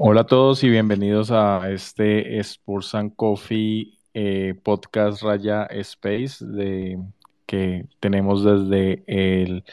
[0.00, 7.00] Hola a todos y bienvenidos a este Sports and Coffee eh, podcast Raya Space de,
[7.46, 9.64] que tenemos desde el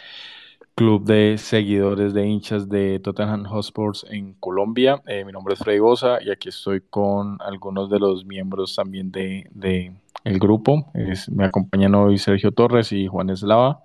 [0.74, 5.00] club de seguidores de hinchas de Tottenham Hotspur en Colombia.
[5.06, 9.12] Eh, mi nombre es Freddy Bosa y aquí estoy con algunos de los miembros también
[9.12, 10.92] de, de el grupo.
[11.32, 13.84] me acompañan hoy Sergio Torres y Juan Eslava.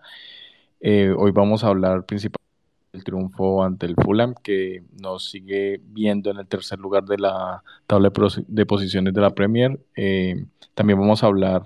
[0.80, 2.49] Eh, hoy vamos a hablar principalmente
[2.92, 7.62] el triunfo ante el Fulham, que nos sigue viendo en el tercer lugar de la
[7.86, 8.12] tabla
[8.48, 9.78] de, posiciones de la Premier.
[9.96, 10.44] Eh,
[10.74, 11.62] también vamos a hablar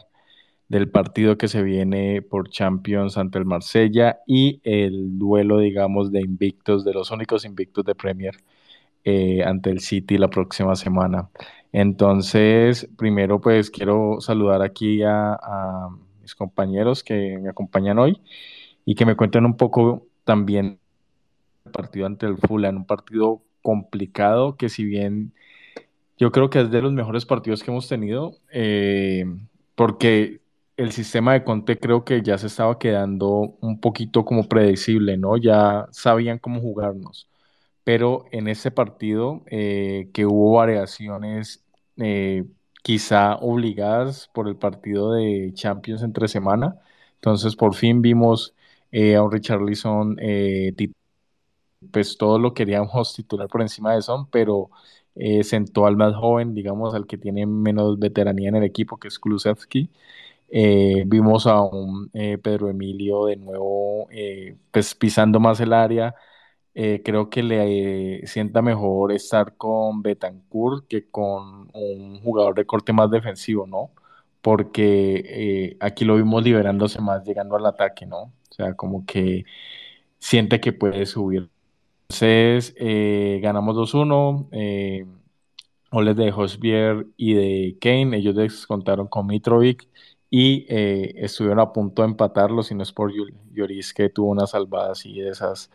[0.69, 6.21] del partido que se viene por Champions ante el Marsella y el duelo, digamos, de
[6.21, 8.37] invictos, de los únicos invictos de Premier
[9.05, 11.29] eh, ante el City la próxima semana.
[11.73, 15.89] Entonces, primero pues quiero saludar aquí a, a
[16.23, 18.21] mis compañeros que me acompañan hoy
[18.85, 20.79] y que me cuenten un poco también
[21.73, 25.33] partido ante el Fulham, un partido complicado que si bien
[26.19, 29.25] yo creo que es de los mejores partidos que hemos tenido, eh,
[29.75, 30.41] porque
[30.77, 35.37] el sistema de Conte creo que ya se estaba quedando un poquito como predecible, ¿no?
[35.37, 37.29] Ya sabían cómo jugarnos.
[37.85, 41.65] Pero en ese partido eh, que hubo variaciones
[41.99, 42.45] eh,
[42.83, 46.77] quizá obligadas por el partido de Champions entre semana,
[47.17, 48.55] entonces por fin vimos
[48.93, 50.17] a un Richarlison
[50.77, 51.04] titular
[51.93, 54.71] pues todos lo queríamos titular por encima de Son, pero
[55.15, 59.09] eh, sentó al más joven, digamos, al que tiene menos veteranía en el equipo, que
[59.09, 59.91] es Kulusevski.
[60.49, 64.09] Eh, vimos a un eh, Pedro Emilio de nuevo
[64.71, 66.15] pues pisando más el área.
[66.75, 73.11] creo que le sienta mejor estar con Betancourt que con un jugador de corte más
[73.11, 73.91] defensivo, ¿no?
[74.43, 78.19] Porque aquí lo vimos liberándose más, llegando al ataque, ¿no?
[78.51, 79.45] O sea, como que
[80.19, 81.51] siente que puede subir
[82.09, 84.49] entonces, eh, ganamos 2-1.
[84.53, 85.07] Eh,
[86.15, 88.17] de Hosbier y de Kane.
[88.17, 89.89] Ellos descontaron con Mitrovic
[90.29, 93.13] y eh, estuvieron a punto de empatarlo, si no es por
[93.53, 95.71] Lloris que tuvo una salvada así de esas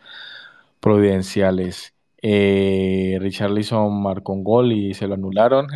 [0.80, 1.94] providenciales.
[2.22, 5.68] Eh, Richarlison marcó un gol y se lo anularon.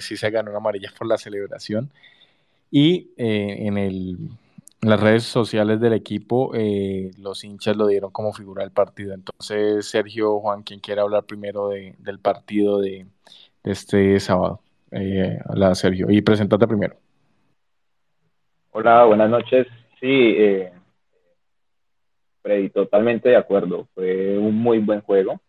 [0.00, 1.90] sí se ganó una amarilla por la celebración.
[2.70, 4.18] Y en el
[4.82, 9.14] las redes sociales del equipo, eh, los hinchas lo dieron como figura del partido.
[9.14, 13.06] Entonces, Sergio, Juan, quien quiera hablar primero del partido de,
[13.64, 14.60] este sábado.
[14.90, 16.10] Eh, hola, Sergio.
[16.10, 16.96] Y presentate primero.
[18.72, 19.66] Hola, buenas noches.
[20.00, 20.72] Sí, eh,
[22.42, 23.88] Freddy, totalmente de acuerdo.
[23.94, 25.40] Fue un muy buen juego.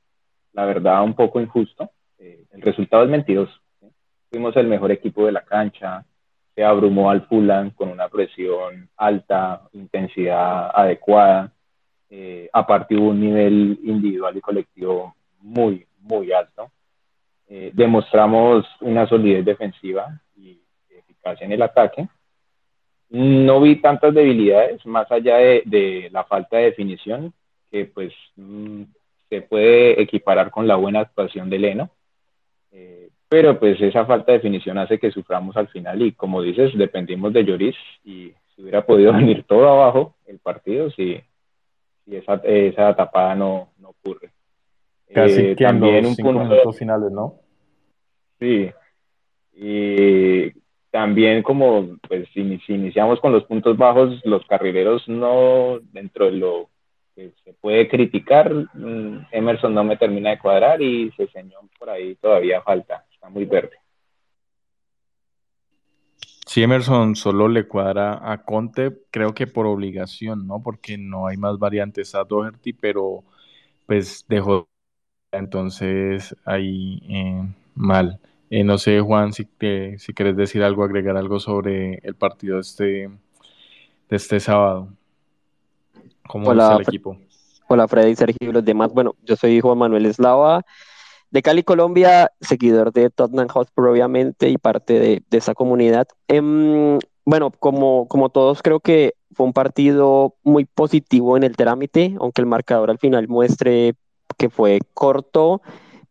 [0.53, 1.89] La verdad, un poco injusto.
[2.19, 3.53] Eh, el resultado es mentiroso.
[4.29, 6.05] Fuimos el mejor equipo de la cancha
[6.55, 11.51] se abrumó al Fulham con una presión alta, intensidad adecuada.
[12.09, 16.71] Eh, aparte hubo un nivel individual y colectivo muy, muy alto.
[17.47, 20.59] Eh, demostramos una solidez defensiva y
[20.89, 22.07] eficacia en el ataque.
[23.09, 27.33] No vi tantas debilidades más allá de, la falta de definición,
[27.69, 28.83] que pues mm,
[29.29, 31.89] se puede equiparar con la buena actuación de Leno.
[32.71, 36.77] Eh, pero pues esa falta de definición hace que suframos al final y como dices,
[36.77, 41.17] dependimos de Lloris y si hubiera podido venir todo abajo el partido si,
[42.03, 44.31] si esa, esa tapada no, no ocurre.
[45.13, 47.35] Casi eh, que también un punto, minutos finales, ¿no?
[48.37, 48.69] Sí.
[49.53, 50.51] Y
[50.89, 56.31] también como pues si, si, iniciamos con los puntos bajos, los carrileros no, dentro de
[56.33, 56.69] lo
[57.15, 61.89] que se puede criticar, mm, Emerson no me termina de cuadrar y se enseñó por
[61.89, 63.77] ahí todavía falta muy verde.
[66.45, 70.61] Si Emerson solo le cuadra a Conte, creo que por obligación, ¿no?
[70.61, 73.23] Porque no hay más variantes a Doherty, pero
[73.85, 74.67] pues dejó
[75.31, 78.19] entonces ahí eh, mal.
[78.49, 82.55] Eh, no sé, Juan, si, te, si quieres decir algo, agregar algo sobre el partido
[82.55, 84.89] de este, de este sábado.
[86.27, 87.17] ¿Cómo Hola, el equipo?
[87.69, 88.91] Hola, Freddy, Sergio y los demás.
[88.93, 90.65] Bueno, yo soy Juan Manuel Eslava
[91.31, 96.07] de Cali, Colombia, seguidor de Tottenham Hotspur, obviamente, y parte de, esa comunidad.
[96.27, 102.15] Em, bueno, como, como todos, creo que fue un partido muy positivo en el trámite,
[102.19, 103.95] aunque el marcador al final muestre
[104.37, 105.61] que fue corto,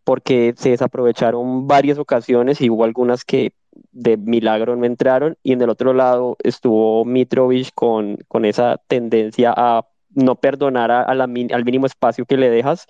[0.05, 3.53] porque se desaprovecharon varias ocasiones y hubo algunas que
[3.93, 9.53] de milagro no entraron, y en el otro lado estuvo Mitrovic con, con esa tendencia
[9.55, 12.87] a no perdonar al mínimo espacio que le dejas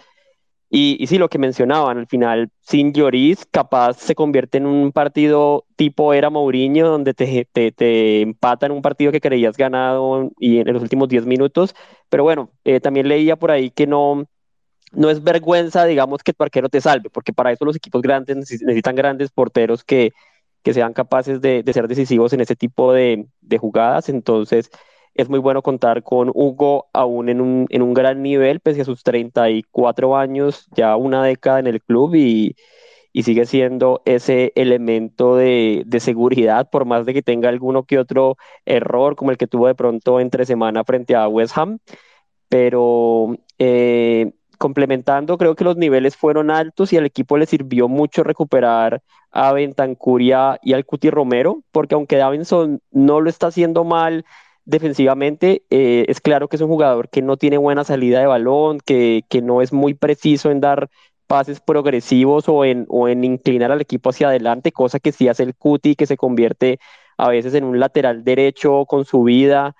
[0.72, 5.66] y, sí, lo que mencionaban, al final, sin Lloris, capaz se convierte en un partido
[5.74, 10.72] tipo era Mourinho, donde te, te, te empatan un partido que creías ganado y en
[10.72, 11.74] los últimos 10 minutos.
[12.08, 14.26] Pero bueno, eh, también leía por ahí que no,
[14.92, 18.36] no es vergüenza, digamos, que tu arquero te salve, porque para eso los equipos grandes
[18.36, 20.12] necesitan grandes porteros que,
[20.62, 23.26] que sean capaces de, ser decisivos en ese tipo de,
[23.58, 24.08] jugadas.
[24.08, 24.70] Entonces,
[25.14, 28.84] es muy bueno contar con Hugo aún en un, en un gran nivel, pese a
[28.84, 32.56] sus 34 años, ya una década en el club y,
[33.12, 37.98] y sigue siendo ese elemento de, de, seguridad, por más de que tenga alguno que
[37.98, 41.78] otro error, como el que tuvo de pronto entre semana frente a West Ham.
[42.48, 48.22] Pero eh, complementando, creo que los niveles fueron altos y al equipo le sirvió mucho
[48.24, 54.24] recuperar a Bentancur y al Cuti Romero, porque aunque Davinson no lo está haciendo mal
[54.64, 58.80] defensivamente, eh, es claro que es un jugador que no tiene buena salida de balón,
[58.84, 60.88] que, que no es muy preciso en dar
[61.26, 65.44] pases progresivos o en, o en inclinar al equipo hacia adelante, cosa que sí hace
[65.44, 66.78] el Cuti, que se convierte
[67.16, 69.74] a veces en un lateral derecho con su vida.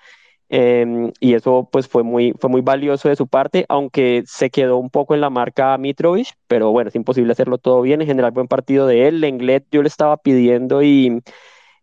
[0.52, 4.78] Em, y eso pues fue muy, fue muy valioso de su parte, aunque se quedó
[4.78, 8.00] un poco en la marca Mitrovic, pero bueno, es imposible hacerlo todo bien.
[8.00, 9.20] En general, buen partido de él.
[9.20, 11.22] Lenglet yo le estaba pidiendo y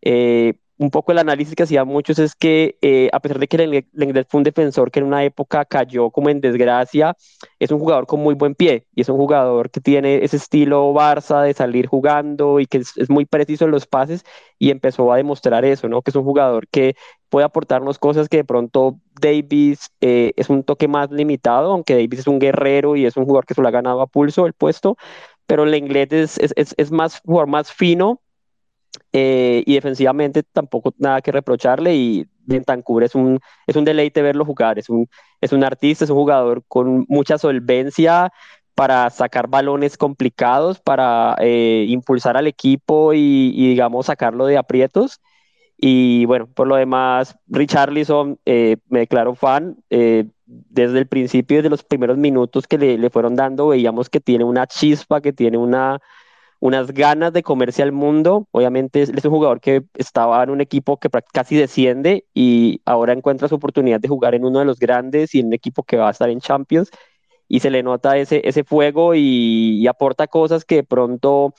[0.02, 3.58] eh, un poco el análisis que hacía muchos es que eh, a pesar de que
[3.94, 7.16] Lenglet fue un defensor que en una época cayó como en desgracia,
[7.60, 10.94] es un jugador con muy buen pie y es un jugador que tiene ese estilo
[10.94, 14.24] Barça de salir jugando y que es, muy preciso en los pases
[14.60, 16.02] y empezó a demostrar eso, ¿no?
[16.02, 16.96] Que es un jugador que
[17.30, 22.20] puede aportarnos cosas que de pronto Davis eh, es un toque más limitado, aunque Davis
[22.20, 24.54] es un guerrero y es un jugador que se lo ha ganado a pulso el
[24.54, 24.98] puesto,
[25.48, 28.22] pero Lenglet es, es, es más jugador más fino
[29.14, 34.46] eh, y defensivamente tampoco nada que reprocharle y Bentancur es un, es un deleite verlo
[34.46, 35.08] jugar, es un,
[35.42, 38.32] es un artista, es un jugador con mucha solvencia
[38.76, 45.20] para sacar balones complicados, para eh, impulsar al equipo y, digamos sacarlo de aprietos.
[45.78, 49.78] Y bueno, por lo demás, Richarlison eh, me declaro fan.
[49.90, 54.44] desde el principio, desde los primeros minutos que le, le fueron dando, veíamos que tiene
[54.44, 56.00] una chispa, que tiene una,
[56.60, 58.48] unas ganas de comerse al mundo.
[58.52, 63.48] Obviamente es, un jugador que estaba en un equipo que casi desciende y ahora encuentra
[63.48, 66.08] su oportunidad de jugar en uno de los grandes y en un equipo que va
[66.08, 66.90] a estar en Champions
[67.48, 71.54] y se le nota ese, ese fuego y, aporta cosas que de pronto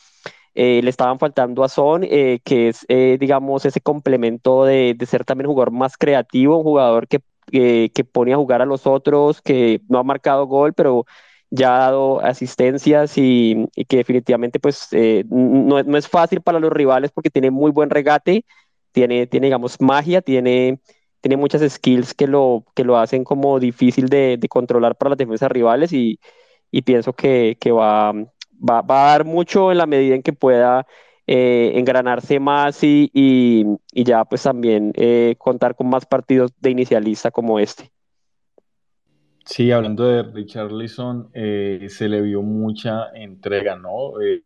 [0.54, 5.06] eh, le estaban faltando a Son, eh, que es, eh, digamos, ese complemento de, de,
[5.06, 8.86] ser también un jugador más creativo, un jugador que, que pone a jugar a los
[8.86, 11.06] otros, que no ha marcado gol, pero
[11.50, 16.72] ya ha dado asistencias y, que definitivamente pues eh, no, no, es fácil para los
[16.72, 18.44] rivales porque tiene muy buen regate,
[18.92, 20.80] tiene, tiene digamos magia, tiene,
[21.20, 25.50] tiene muchas skills que lo, que lo hacen como difícil de, controlar para las defensas
[25.50, 26.20] rivales y,
[26.70, 30.32] y pienso que, que va, va, va, a dar mucho en la medida en que
[30.32, 30.86] pueda
[31.26, 36.70] eh, engranarse más y, y, y, ya pues también eh, contar con más partidos de
[36.70, 37.90] inicialista como este.
[39.50, 44.20] Sí, hablando de Richard Leeson, eh, se le vio mucha entrega, ¿no?
[44.20, 44.44] Eh,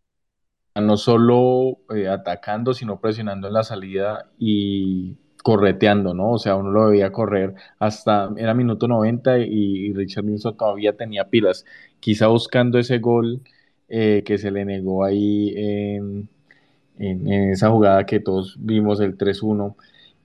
[0.77, 6.33] no solo eh, atacando, sino presionando en la salida y correteando, ¿no?
[6.33, 11.29] O sea, uno lo veía correr hasta, era minuto 90 y, Richard Leeson todavía tenía
[11.31, 11.67] pilas,
[12.01, 13.43] quizá buscando ese gol
[13.89, 16.29] que se le negó ahí en,
[16.99, 19.77] en esa jugada que todos vimos, el 3-1.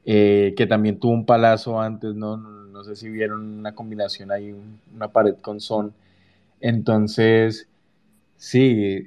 [0.10, 2.38] Eh, que también tuvo un palazo antes, ¿no?
[2.78, 4.56] No sé si vieron una combinación ahí,
[4.96, 5.94] una pared con son.
[6.62, 7.68] Entonces,
[8.38, 8.60] sí,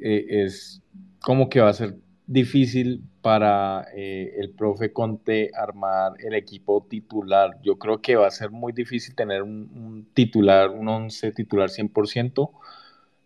[0.03, 0.83] eh, es
[1.21, 1.97] como que va a ser
[2.27, 7.61] difícil para eh, el profe Conte armar el equipo titular.
[7.63, 11.71] Yo creo que va a ser muy difícil tener un, un titular, un 11 titular
[11.71, 12.53] 100%,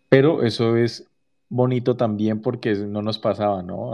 [0.09, 1.09] pero eso es
[1.49, 3.93] bonito también porque no nos pasaba, ¿no?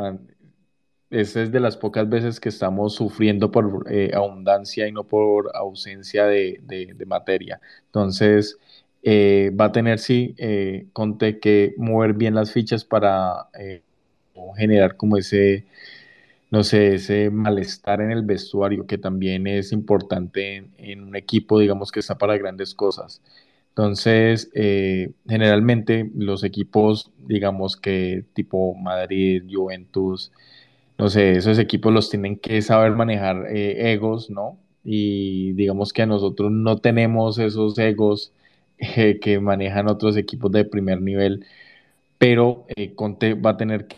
[1.12, 5.52] Esa es de las pocas veces que estamos sufriendo por eh, abundancia y no por
[5.54, 6.62] ausencia de,
[7.06, 7.60] materia.
[7.88, 8.58] Entonces,
[9.04, 13.50] eh, va a tener, sí, eh, Conte que mover bien las fichas para
[14.58, 15.66] generar como ese,
[16.50, 21.60] no sé, ese malestar en el vestuario que también es importante en, en un equipo,
[21.60, 23.22] digamos, que está para grandes cosas.
[23.70, 24.50] Entonces,
[25.28, 30.32] generalmente los equipos, digamos que tipo Madrid, Juventus,
[31.02, 34.60] no sé, esos equipos los tienen que saber manejar eh, egos, ¿no?
[34.84, 38.34] Y digamos que nosotros no tenemos esos egos
[38.78, 41.46] eh, que manejan otros equipos de primer nivel,
[42.20, 43.98] pero eh, Conte va a tener que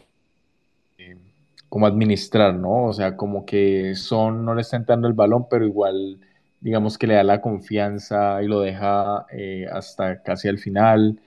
[1.86, 2.86] administrar, ¿no?
[2.86, 6.20] O sea, como que Son no le está entrando el balón, pero igual
[6.62, 9.26] digamos que le da la confianza y lo deja
[9.72, 11.20] hasta casi al final.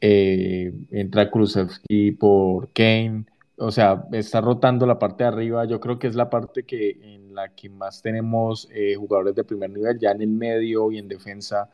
[0.00, 3.24] entra Krusevski por Kane
[3.58, 5.64] o sea, está rotando la parte de arriba.
[5.64, 9.44] Yo creo que es la parte que en la que más tenemos eh, jugadores de
[9.44, 9.98] primer nivel.
[9.98, 11.68] Ya en el medio y en defensa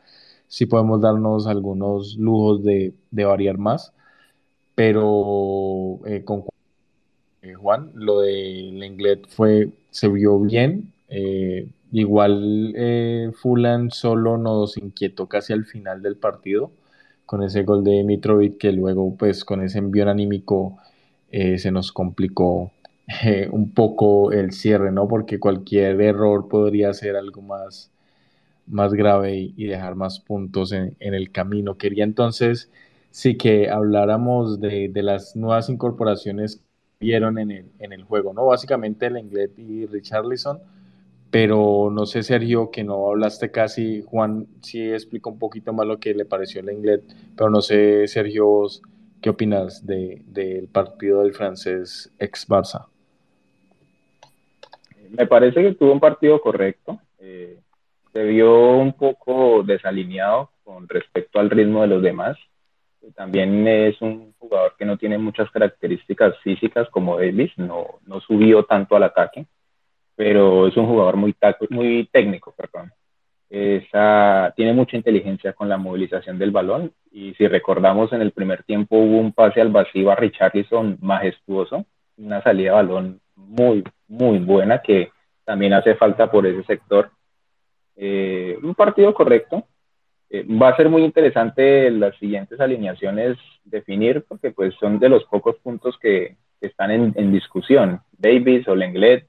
[0.47, 3.93] sí podemos darnos algunos lujos de, variar más,
[4.75, 6.45] pero eh, con
[7.41, 10.91] eh, Juan, lo de Lenglet fue, se vio bien,
[11.91, 12.75] igual
[13.33, 16.71] Fulan solo nos inquietó casi al final del partido
[17.25, 20.77] con ese gol de Mitrovic que luego pues con ese envío anímico
[21.31, 22.71] se nos complicó
[23.51, 25.07] un poco el cierre, ¿no?
[25.07, 27.91] Porque cualquier error podría ser algo más,
[28.67, 31.77] más grave y, dejar más puntos en, el camino.
[31.77, 32.71] Quería entonces
[33.11, 36.63] sí que habláramos de, las nuevas incorporaciones que
[36.99, 38.45] vieron en el, en el juego, ¿no?
[38.45, 40.59] Básicamente el inglés y Richarlison,
[41.29, 45.99] pero no sé, Sergio, que no hablaste casi, Juan sí explica un poquito más lo
[45.99, 47.01] que le pareció el inglés,
[47.35, 48.67] pero no sé, Sergio,
[49.21, 52.87] ¿qué opinas del partido del francés ex Barça?
[55.09, 56.99] Me parece que tuvo un partido correcto.
[57.19, 57.59] Eh,
[58.11, 62.37] se vio un poco desalineado con respecto al ritmo de los demás.
[63.13, 68.63] También es un jugador que no tiene muchas características físicas como Davis, no, no subió
[68.63, 69.45] tanto al ataque,
[70.15, 71.35] pero es un jugador muy,
[71.69, 72.91] muy técnico, perdón.
[73.49, 78.63] Esa, tiene mucha inteligencia con la movilización del balón y si recordamos en el primer
[78.63, 81.85] tiempo hubo un pase al vacío a Richarlison majestuoso,
[82.17, 85.11] una salida de balón muy, muy buena que
[85.43, 87.11] también hace falta por ese sector.
[87.95, 89.63] Eh, un partido correcto.
[90.29, 95.23] Eh, va a ser muy interesante las siguientes alineaciones definir porque pues son de los
[95.25, 98.01] pocos puntos que, están en, discusión.
[98.17, 99.27] Davis o Lenglet,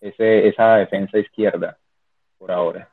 [0.00, 1.76] ese, esa defensa izquierda
[2.38, 2.89] por ahora.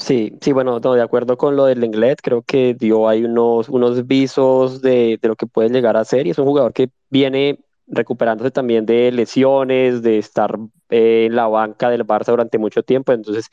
[0.00, 4.06] Sí, sí, bueno, de acuerdo con lo del Lenglet, creo que dio ahí unos, unos
[4.06, 7.60] visos de, de, lo que puede llegar a ser y es un jugador que viene
[7.86, 13.12] recuperándose también de lesiones, de estar eh, en la banca del Barça durante mucho tiempo,
[13.12, 13.48] entonces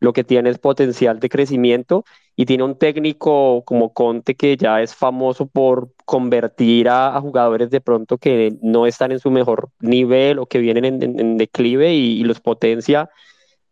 [0.00, 2.04] lo que tiene es potencial de crecimiento
[2.36, 7.80] y tiene un técnico como Conte que ya es famoso por convertir a, jugadores de
[7.80, 12.40] pronto que no están en su mejor nivel o que vienen en, declive y, los
[12.40, 13.08] potencia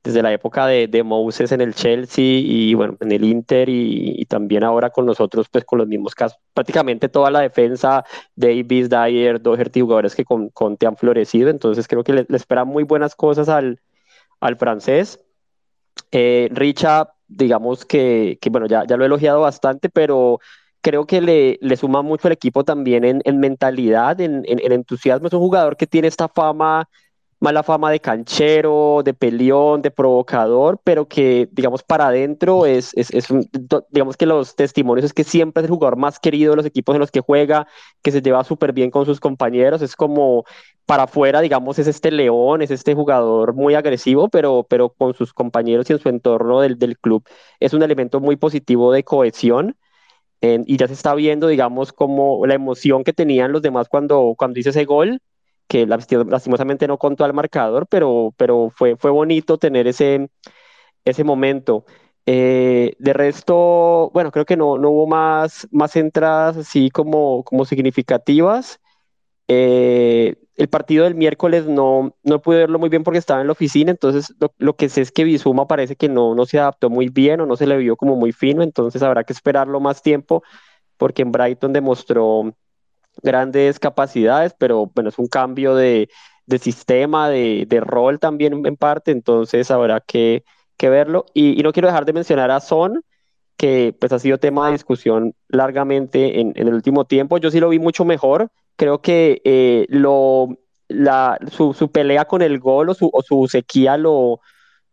[0.05, 4.25] desde la época de, de, Moses en el Chelsea y bueno, en el Inter y,
[4.27, 6.39] también ahora con nosotros, pues con los mismos casos.
[6.55, 8.05] Prácticamente toda la defensa,
[8.35, 12.85] Davis, Dyer, Doherty, jugadores que con Conte han florecido, entonces creo que le, esperan muy
[12.85, 13.81] buenas cosas al,
[14.41, 15.21] al francés.
[16.11, 20.41] Eh, Richard, digamos que, que, bueno, ya, ya lo he elogiado bastante, pero
[20.81, 24.73] creo que le, le suma mucho al equipo también en, en mentalidad, en, en, en
[24.73, 25.29] entusiasmo.
[25.29, 26.89] Es un jugador que tiene esta fama
[27.43, 33.11] mala fama de canchero, de peleón, de provocador, pero que, digamos, para adentro es, es,
[33.91, 36.95] digamos que los testimonios es que siempre es el jugador más querido de los equipos
[36.95, 37.67] en los que juega,
[38.01, 40.45] que se lleva súper bien con sus compañeros, es como
[40.87, 45.33] para afuera, digamos, es este león, es este jugador muy agresivo, pero, pero con sus
[45.35, 47.25] compañeros y en su entorno del, del club
[47.59, 49.77] es un elemento muy positivo de cohesión.
[50.41, 54.61] y ya se está viendo, digamos, como la emoción que tenían los demás cuando, cuando
[54.61, 55.21] hice ese gol,
[55.69, 60.29] que lastimosamente no contó al marcador, pero, pero fue, fue bonito tener ese,
[61.05, 61.85] ese momento.
[62.27, 67.65] Eh, de resto, bueno, creo que no, no hubo más, más entradas así como, como
[67.65, 68.81] significativas.
[69.49, 73.53] Eh, el partido del miércoles no, no pude verlo muy bien porque estaba en la
[73.53, 76.91] oficina, entonces lo, lo, que sé es que Bizuma parece que no, no se adaptó
[76.91, 80.03] muy bien o no se le vio como muy fino, entonces habrá que esperarlo más
[80.03, 80.43] tiempo
[80.97, 82.55] porque en Brighton demostró
[83.23, 86.09] grandes capacidades, pero bueno, es un cambio de,
[86.61, 90.45] sistema, de, rol también en parte, entonces habrá que,
[90.81, 91.27] verlo.
[91.33, 93.05] Y, no quiero dejar de mencionar a Son,
[93.57, 97.39] que pues ha sido tema de discusión largamente en, el último tiempo.
[97.39, 98.51] Yo sí lo vi mucho mejor.
[98.77, 100.49] Creo que eh, lo,
[100.89, 104.41] la, su, su, pelea con el gol o su, o su sequía lo,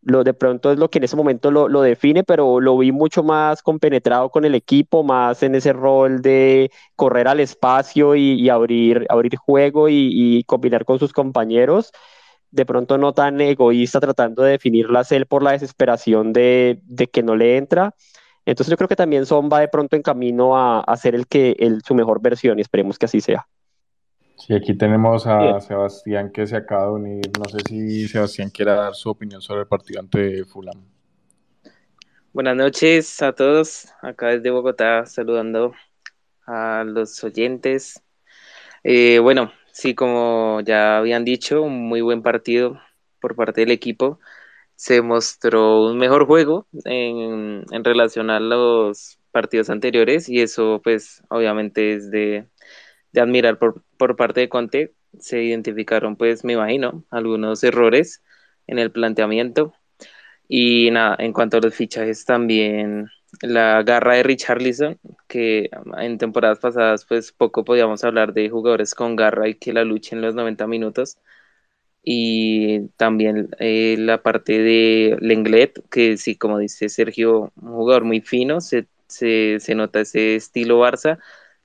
[0.01, 3.23] lo de pronto es lo que en ese momento lo, define, pero lo vi mucho
[3.23, 9.05] más compenetrado con el equipo, más en ese rol de correr al espacio y, abrir,
[9.09, 11.91] abrir juego y, combinar con sus compañeros.
[12.51, 17.23] De pronto no tan egoísta tratando de definirlas él por la desesperación de, de, que
[17.23, 17.95] no le entra.
[18.45, 21.27] Entonces yo creo que también Son va de pronto en camino a, a ser el
[21.27, 23.47] que el, su mejor versión y esperemos que así sea.
[24.39, 27.31] Sí, aquí tenemos a Sebastián que se acaba de unir.
[27.37, 30.81] No sé si Sebastián quiera dar su opinión sobre el partido ante Fulham.
[32.31, 35.73] Buenas noches a todos, acá desde Bogotá, saludando
[36.45, 38.01] a los oyentes.
[38.83, 42.79] Eh, bueno, sí, como ya habían dicho, un muy buen partido
[43.19, 44.19] por parte del equipo.
[44.75, 51.21] Se mostró un mejor juego en, en relación a los partidos anteriores y eso pues
[51.29, 52.47] obviamente es de,
[53.11, 54.95] de admirar por, por parte de Conte.
[55.19, 58.23] Se identificaron, pues, me imagino, algunos errores
[58.67, 59.73] en el planteamiento.
[60.47, 63.09] Y nada, en cuanto a los fichajes también
[63.41, 69.15] la garra de Richarlison, que en temporadas pasadas pues poco podíamos hablar de jugadores con
[69.15, 71.19] garra y que la luchen los 90 minutos.
[72.03, 78.21] Y también eh, la parte de Lenglet, que sí, como dice Sergio, un jugador muy
[78.21, 81.19] fino, se, se, se nota ese estilo Barça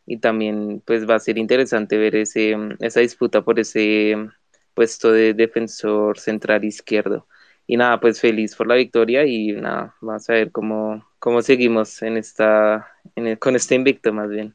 [0.06, 4.16] y también pues va a ser interesante ver ese, esa disputa por ese
[4.74, 7.26] puesto de defensor central izquierdo.
[7.66, 12.02] Y nada, pues feliz por la victoria y nada, vamos a ver cómo, cómo seguimos
[12.02, 14.54] en esta, en con este invicto más bien.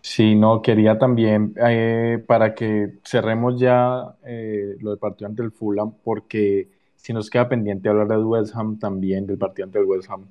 [0.00, 5.52] Sí, no, quería también, eh, para que cerremos ya eh, lo del partido ante el
[5.52, 6.68] Fulham, porque
[7.02, 10.26] si nos queda pendiente hablar de West Ham también, del partido ante el West Ham,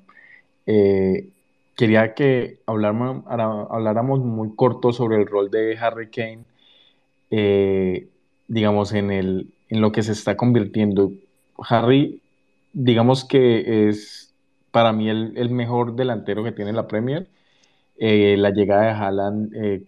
[0.65, 1.29] eh,
[1.75, 6.45] quería que habláramos, muy corto sobre el rol de Harry Kane,
[8.47, 11.11] digamos, en, el, en lo que se está convirtiendo.
[11.57, 12.21] Harry,
[12.73, 14.33] digamos que es
[14.71, 17.27] para mí el, mejor delantero que tiene la Premier
[17.97, 19.83] eh, la llegada de Haaland eh,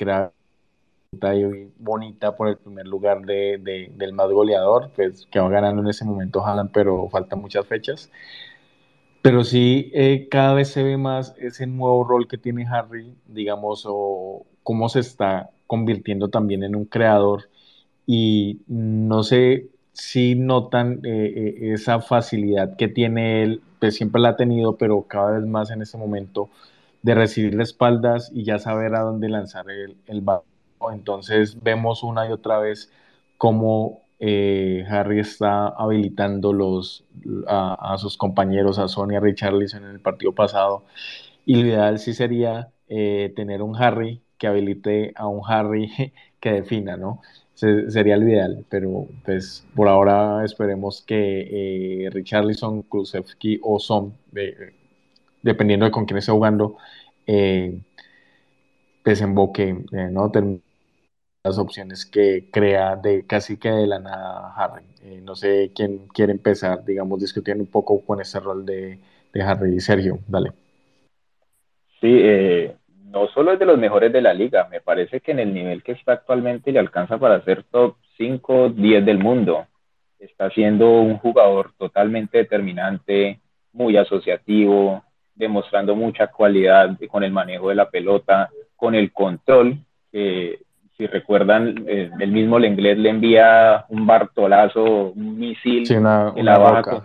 [1.19, 5.87] crea bonita por el primer lugar de, del más goleador, pues que va ganando en
[5.89, 8.11] ese momento Haaland, pero faltan muchas fechas.
[9.21, 13.85] Pero sí, eh, cada vez se ve más ese nuevo rol que tiene Harry, digamos,
[13.87, 17.49] o cómo se está convirtiendo también en un creador.
[18.05, 24.77] Y no sé si notan esa facilidad que tiene él, pues siempre la ha tenido,
[24.77, 26.49] pero cada vez más en ese momento
[27.03, 30.52] de recibir las espaldas y ya saber a dónde lanzar el, el balón.
[30.91, 32.91] Entonces vemos una y otra vez
[33.37, 37.03] cómo eh, Harry está habilitando los,
[37.45, 40.85] a, sus compañeros, a Sonia Richarlison en el partido pasado.
[41.45, 45.91] Y lo ideal sí sería eh, tener un Harry que habilite a un Harry
[46.39, 47.21] que defina, ¿no?
[47.53, 54.13] sería lo ideal, pero pues por ahora esperemos que eh, Richarlison, Kulusevski o Son,
[55.41, 56.77] dependiendo de con quién esté jugando,
[59.05, 60.31] desemboque, ¿no?
[61.45, 64.85] Las opciones que crea de casi que de la nada Harry.
[65.01, 68.99] Eh, no sé quién quiere empezar, digamos, discutiendo un poco con ese rol de,
[69.33, 69.77] de Harry.
[69.81, 70.51] Sergio, dale.
[71.99, 72.77] Sí, eh,
[73.07, 75.83] no solo es de los mejores de la liga, me parece que en el nivel
[75.83, 79.67] que está actualmente le alcanza para ser top 5, 10 del mundo.
[80.19, 83.41] Está siendo un jugador totalmente determinante,
[83.73, 85.03] muy asociativo,
[85.35, 89.77] demostrando mucha cualidad con el manejo de la pelota, con el control,
[90.09, 90.59] que
[90.97, 97.01] si recuerdan, eh, el mismo Lenglet le envía un bartolazo, un misil en la baja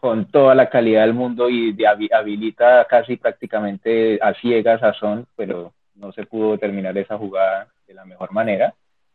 [0.00, 5.72] con, toda la calidad del mundo y habilita casi prácticamente a ciegas a Son, pero
[5.96, 8.74] no se pudo terminar esa jugada de la mejor manera.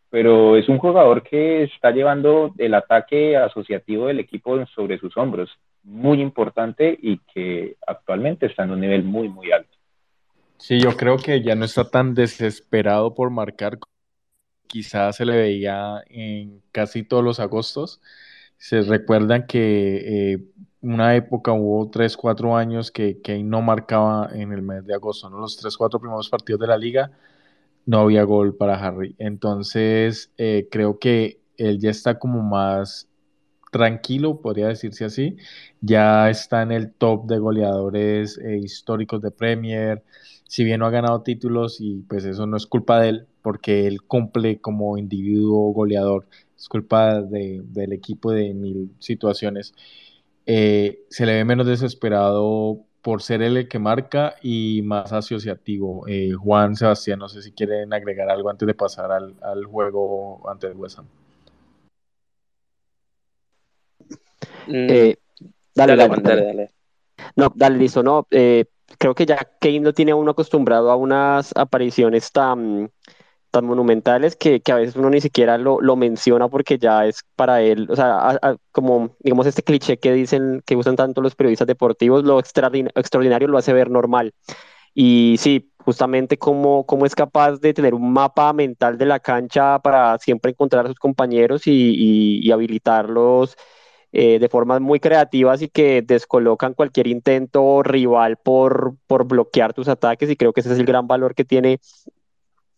[0.10, 5.50] Pero es un jugador que está llevando el ataque asociativo del equipo sobre sus hombros
[5.84, 9.78] muy importante y que actualmente está en un nivel muy, muy alto.
[10.62, 13.80] Sí, yo creo que ya no está tan desesperado por marcar.
[14.68, 18.02] Quizás se le veía en casi todos los agostos.
[18.58, 20.46] Se recuerdan que eh,
[20.82, 25.30] una época hubo 3, 4 años que Kane no marcaba en el mes de agosto.
[25.32, 27.12] Los 3, 4 primeros partidos de la liga
[27.86, 29.16] no había gol para Harry.
[29.20, 33.10] Entonces, eh, creo que él ya está como más
[33.72, 35.38] tranquilo, podría decirse así.
[35.82, 40.04] Ya está en el top de goleadores eh, históricos de Premier.
[40.48, 43.88] Si bien no ha ganado títulos y pues eso no es culpa de él, porque
[43.88, 49.74] él cumple como individuo goleador, es culpa del equipo de mil situaciones.
[50.46, 56.06] Eh, se le ve menos desesperado por ser él el que marca y más asociativo.
[56.08, 60.48] Eh, Juan, Sebastián, no sé si quieren agregar algo antes de pasar al, al juego
[60.50, 61.21] ante el West Ham.
[64.68, 64.90] Mm.
[64.90, 65.18] Eh,
[65.74, 66.72] dale, dale, dale,
[67.36, 68.28] No, dale, listo, no.
[68.32, 68.66] Eh,
[68.98, 72.92] creo que ya Kane no tiene uno acostumbrado a unas apariciones tan,
[73.52, 77.88] tan monumentales que, a veces uno ni siquiera lo, menciona porque ya es para él,
[77.90, 78.40] o sea,
[78.72, 83.58] como digamos este cliché que dicen, que usan tanto los periodistas deportivos, lo extraordinario lo
[83.58, 84.34] hace ver normal.
[84.94, 89.80] Y sí, justamente cómo, cómo es capaz de tener un mapa mental de la cancha
[89.80, 93.56] para siempre encontrar a sus compañeros y, y habilitarlos
[94.14, 99.88] eh, de formas muy creativas y que descolocan cualquier intento rival por, por bloquear tus
[99.88, 101.80] ataques y creo que ese es el gran valor que tiene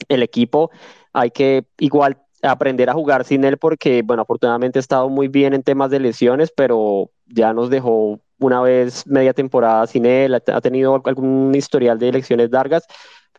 [0.09, 0.69] el equipo.
[1.11, 5.53] Hay que igual aprender a jugar sin él porque, bueno, afortunadamente ha estado muy bien
[5.53, 10.61] en temas de lesiones, pero ya nos dejó una vez media temporada sin él, ha
[10.61, 12.85] tenido algún historial de elecciones largas.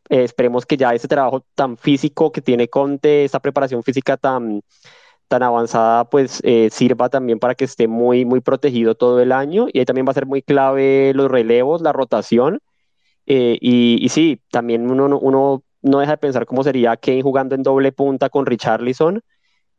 [0.08, 4.62] Eh, esperemos que ya ese trabajo tan físico que tiene Conte, esa preparación física tan,
[5.28, 9.66] tan avanzada pues eh, sirva también para que esté muy, muy protegido todo el año
[9.72, 12.60] y ahí también va a ser muy clave los relevos, la rotación
[13.26, 17.92] eh, y, sí, también uno, no deja de pensar cómo sería Kane jugando en doble
[17.92, 19.22] punta con Richarlison,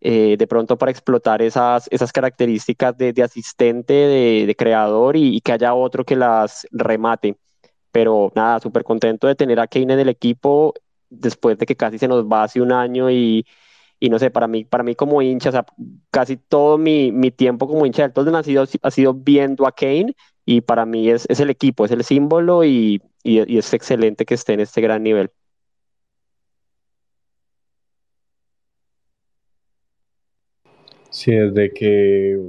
[0.02, 5.74] eh, de pronto para explotar esas, esas características de, asistente, de, creador y, que haya
[5.74, 7.38] otro que las remate.
[7.92, 10.74] Pero nada, súper contento de tener a Kane en el equipo
[11.10, 13.46] después de que casi se nos va hace un año y,
[14.06, 15.66] y no sé, para mí, para mí como hincha,
[16.12, 19.72] casi todo mi, mi tiempo como hincha del Tottenham ha sido, ha sido viendo a
[19.72, 20.16] Kane
[20.46, 24.36] y para mí es, es el equipo, es el símbolo y, y, es excelente que
[24.36, 25.32] esté en este gran nivel.
[31.10, 32.40] Sí, desde que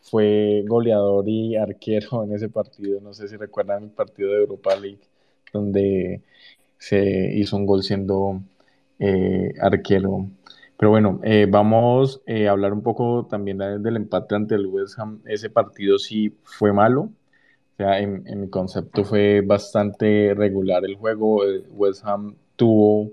[0.00, 4.74] fue goleador y arquero en ese partido, no sé si recuerdan el partido de Europa
[4.74, 5.00] League,
[5.52, 6.22] donde
[6.78, 8.40] se hizo un gol siendo
[8.98, 10.28] eh, arquero.
[10.78, 14.98] Pero bueno, eh, vamos eh, a hablar un poco también del empate ante el West
[14.98, 15.22] Ham.
[15.24, 17.02] Ese partido sí fue malo.
[17.74, 21.42] O sea, en, mi concepto fue bastante regular el juego.
[21.70, 23.12] West Ham tuvo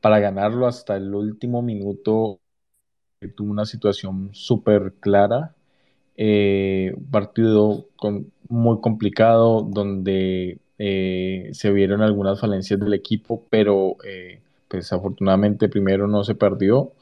[0.00, 2.40] para ganarlo hasta el último minuto.
[3.36, 5.54] Tuvo una situación súper clara.
[6.16, 7.88] un partido
[8.48, 13.96] muy complicado donde se vieron algunas falencias del equipo, pero
[14.72, 16.92] pues afortunadamente primero no se perdió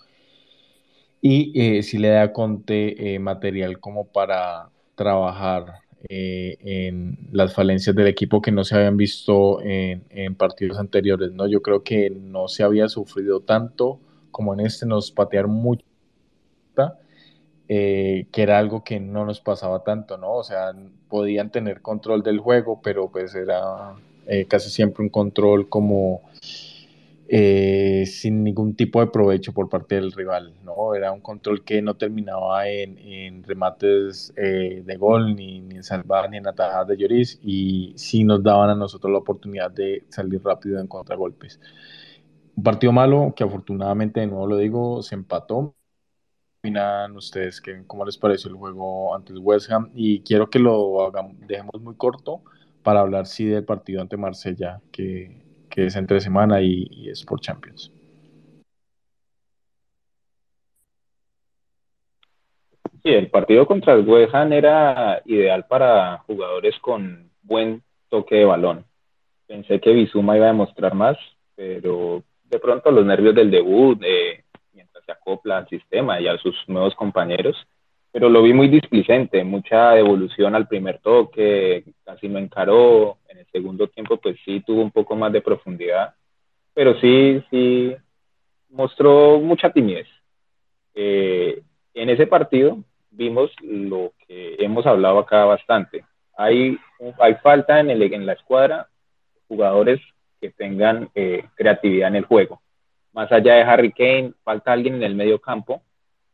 [1.21, 5.75] y eh, sí le da Conte eh, material como para trabajar
[6.09, 11.47] eh, en las falencias del equipo que no se habían visto en, partidos anteriores, ¿no?
[11.47, 14.01] Yo creo que no se había sufrido tanto
[14.33, 15.85] como en este, nos patearon mucho,
[17.69, 20.33] que era algo que no nos pasaba tanto, ¿no?
[20.33, 20.73] O sea,
[21.09, 23.95] podían tener control del juego, pero pues era
[24.49, 26.23] casi siempre un control como
[27.33, 30.97] eh, sin ningún tipo de provecho por parte del rival, ¿no?
[30.97, 36.39] Era un control que no terminaba en, remates eh, de gol, ni, en salvadas, ni
[36.39, 40.81] en atajadas de Lloris, y sí nos daban a nosotros la oportunidad de salir rápido
[40.81, 41.61] en contragolpes.
[42.57, 45.77] Un partido malo que afortunadamente, de nuevo lo digo, se empató.
[46.59, 50.59] Opinan ustedes que, cómo les pareció el juego ante el West Ham y quiero que
[50.59, 52.43] lo hagamos, dejemos muy corto
[52.83, 57.41] para hablar sí del partido ante Marsella que que es entre semana y, es por
[57.41, 57.93] Champions.
[63.03, 68.85] Sí, el partido contra el era ideal para jugadores con buen toque de balón.
[69.47, 71.17] Pensé que Bizuma iba a demostrar más,
[71.57, 73.99] pero de pronto los nervios del debut,
[74.75, 77.57] mientras se acopla al sistema y a sus nuevos compañeros,
[78.13, 83.47] pero lo vi muy displicente, mucha evolución al primer toque, casi no encaró, en el
[83.53, 86.15] segundo tiempo pues sí tuvo un poco más de profundidad,
[86.75, 87.95] pero sí, sí
[88.71, 90.09] mostró mucha timidez.
[90.95, 91.63] Eh,
[91.95, 92.79] en ese partido
[93.11, 96.05] vimos lo que hemos hablado acá bastante.
[96.37, 96.79] Hay,
[97.19, 98.89] hay falta en, el, en la escuadra
[99.47, 100.01] jugadores
[100.41, 102.63] que tengan eh, creatividad en el juego.
[103.13, 105.83] Más allá de Harry Kane, falta alguien en el medio campo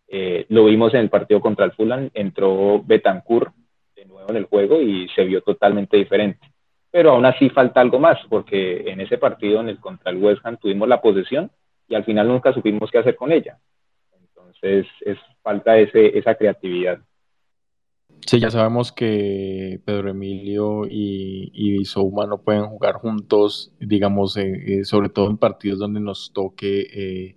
[0.09, 3.53] eh, lo vimos en el partido contra el Fulham, entró Betancourt
[3.97, 6.47] de nuevo en el juego y se vio totalmente diferente.
[6.91, 10.41] Pero aún así falta algo más, porque en ese partido en el contra el West
[10.45, 11.51] Ham tuvimos la posesión
[11.89, 13.59] y al final nunca supimos qué hacer con ella.
[14.19, 16.99] Entonces es falta ese, esa creatividad.
[18.27, 24.53] Sí, ya sabemos que Pedro Emilio y, y Souma no pueden jugar juntos, digamos, eh,
[24.67, 27.37] eh, sobre todo en partidos donde nos toque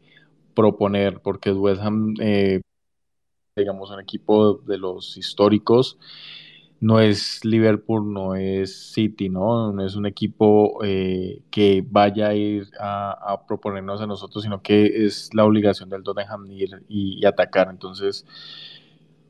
[0.59, 2.59] proponer, porque West Ham, eh,
[3.55, 5.97] digamos, un equipo de los históricos,
[6.81, 9.71] no es Liverpool, no es City, ¿no?
[9.71, 15.05] No es un equipo eh, que vaya a ir a, proponernos a nosotros, sino que
[15.05, 17.69] es la obligación del Tottenham ir y, atacar.
[17.69, 18.25] Entonces,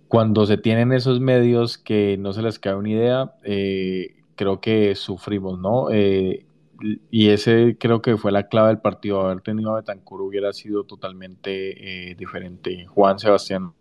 [0.08, 4.96] cuando se tienen esos medios que no se les cae una idea, eh, creo que
[4.96, 5.89] sufrimos, ¿no?
[6.82, 9.22] Y ese creo que fue la clave del partido.
[9.22, 12.86] Haber tenido a Betancourt hubiera sido totalmente eh, diferente.
[12.88, 13.74] Juan Sebastián,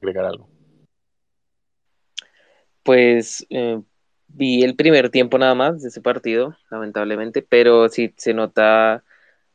[0.00, 0.48] agregar algo.
[2.82, 3.80] Pues eh,
[4.28, 9.02] vi el primer tiempo nada más de ese partido, lamentablemente, pero sí se nota,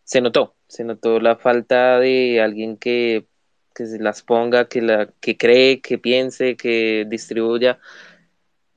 [0.04, 3.27] se notó, se notó la falta de alguien que,
[3.73, 7.80] que se las ponga, que la, que cree, que piense, que distribuya.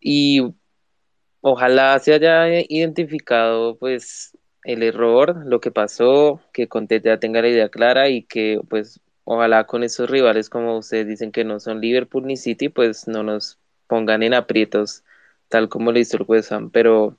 [0.01, 0.43] Y
[1.47, 7.49] Ojalá se haya identificado pues el error, lo que pasó, que Conte ya tenga la
[7.49, 11.81] idea clara y que pues ojalá con esos rivales como ustedes dicen que no son
[11.83, 15.05] Liverpool ni City pues no nos pongan en aprietos
[15.49, 17.19] tal como lo hizo el West pero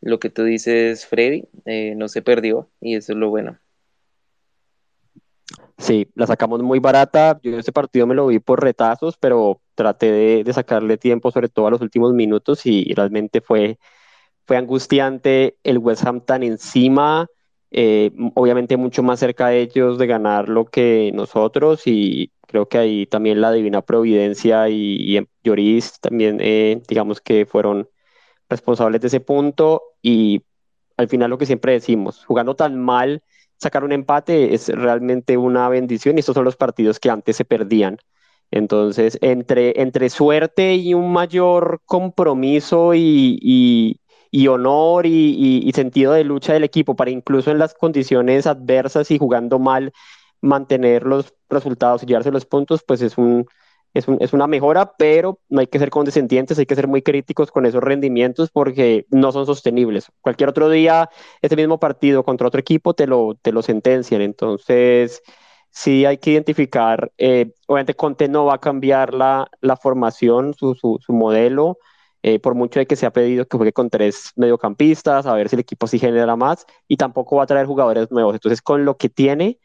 [0.00, 3.60] lo que tú dices Freddy eh, no se perdió y eso es lo bueno.
[5.80, 7.40] Sí, la sacamos muy barata.
[7.42, 10.12] Yo ese partido me lo vi por retazos, pero traté
[10.44, 13.78] de, sacarle tiempo, sobre todo a los últimos minutos, y, realmente fue,
[14.46, 17.28] fue angustiante el West Ham tan encima,
[17.70, 23.06] eh, obviamente mucho más cerca de ellos de ganarlo que nosotros, y creo que ahí
[23.06, 27.88] también la divina providencia y, y Lloris también, eh, digamos que fueron
[28.50, 30.44] responsables de ese punto, y
[30.98, 33.22] al final lo que siempre decimos, jugando tan mal
[33.60, 37.44] sacar un empate es realmente una bendición y estos son los partidos que antes se
[37.44, 37.98] perdían.
[38.50, 44.00] Entonces, entre, entre suerte y un mayor compromiso y,
[44.48, 49.58] honor y, sentido de lucha del equipo para incluso en las condiciones adversas y jugando
[49.58, 49.92] mal
[50.40, 53.46] mantener los resultados y llevarse los puntos, pues es un,
[53.94, 57.66] es, una mejora, pero no hay que ser condescendientes, hay que ser muy críticos con
[57.66, 60.10] esos rendimientos porque no son sostenibles.
[60.20, 61.10] Cualquier otro día,
[61.42, 64.22] ese mismo partido contra otro equipo te lo, te lo sentencian.
[64.22, 65.22] Entonces,
[65.70, 69.48] sí hay que identificar, eh, obviamente Conte no va a cambiar la,
[69.82, 71.78] formación, su, su, modelo.
[72.22, 75.48] Eh, por mucho de que se ha pedido que juegue con tres mediocampistas, a ver
[75.48, 78.34] si el equipo sí genera más, y tampoco va a traer jugadores nuevos.
[78.34, 79.58] Entonces, con lo que tiene,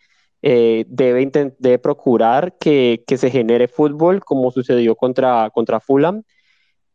[0.47, 6.21] eh, debe, debe, procurar que, se genere fútbol como sucedió contra, contra Fulham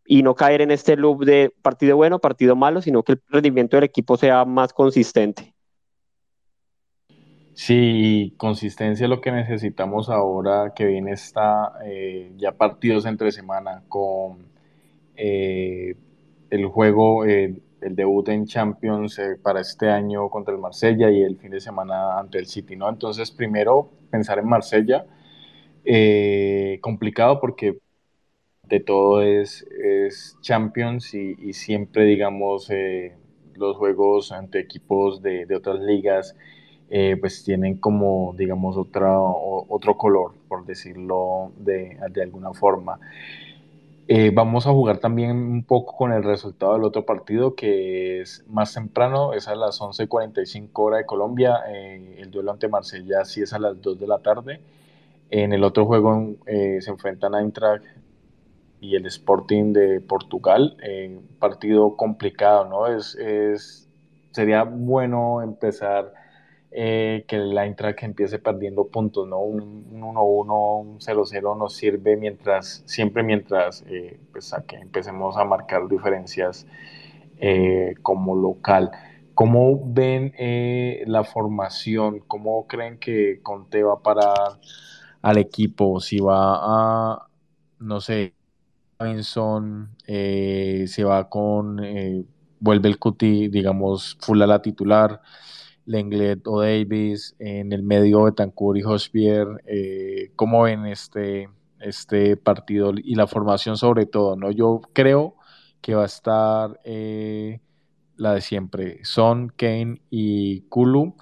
[0.06, 3.76] y no caer en este loop de partido bueno, partido malo, sino que el rendimiento
[3.76, 5.52] del equipo sea más consistente.
[7.54, 13.82] Sí, consistencia es lo que necesitamos ahora que viene esta eh, ya partidos entre semana
[13.88, 14.46] con
[15.16, 15.96] eh,
[16.50, 17.24] el juego
[17.82, 21.60] el debut en Champions eh, para este año contra el Marsella y el fin de
[21.60, 22.88] semana ante el City, ¿no?
[22.88, 25.06] Entonces, primero pensar en Marsella,
[25.84, 27.78] eh, complicado porque
[28.68, 33.16] de todo es, es Champions y, siempre, digamos, eh,
[33.54, 36.36] los juegos ante equipos de, de otras ligas,
[37.20, 42.98] pues tienen como, digamos, otra, otro color, por decirlo de, de alguna forma.
[44.12, 48.44] Eh, vamos a jugar también un poco con el resultado del otro partido que es
[48.48, 51.60] más temprano, es a las 11.45 hora de Colombia.
[51.68, 54.60] Eh, el duelo ante Marsella sí es a las 2 de la tarde.
[55.30, 57.84] En el otro juego eh, se enfrentan Eintracht
[58.80, 60.76] y el Sporting de Portugal.
[61.38, 62.88] partido complicado, ¿no?
[62.88, 63.88] Es, es,
[64.32, 66.12] sería bueno empezar
[66.72, 69.40] eh, que la Eintracht empiece perdiendo puntos, ¿no?
[69.40, 75.88] Un 1-1, un 0-0 nos sirve mientras, siempre mientras eh, pues que empecemos a marcar
[75.88, 76.68] diferencias
[77.38, 78.92] eh, como local.
[79.34, 80.32] ¿Cómo ven
[81.06, 82.20] la formación?
[82.20, 84.60] ¿Cómo creen que Conte va a parar
[85.22, 85.98] al equipo?
[85.98, 87.26] Si va a,
[87.78, 88.34] no sé,
[88.98, 91.80] Robinson, se va con,
[92.60, 95.20] vuelve el Cuti, digamos, full a la titular.
[95.86, 101.48] Lenglet o Davis, en el medio Betancourt y Hospier, eh, ¿cómo ven este,
[101.80, 104.36] este partido y la formación sobre todo?
[104.36, 104.50] ¿no?
[104.50, 105.36] Yo creo
[105.80, 107.60] que va a estar eh,
[108.16, 111.16] la de siempre, Son, Kane y Kulu,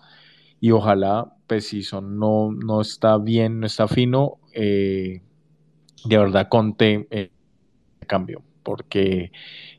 [0.61, 5.23] y ojalá, pues si Son no, no está bien, no está fino, eh,
[6.05, 7.31] de verdad Conte eh,
[8.07, 9.31] cambio, porque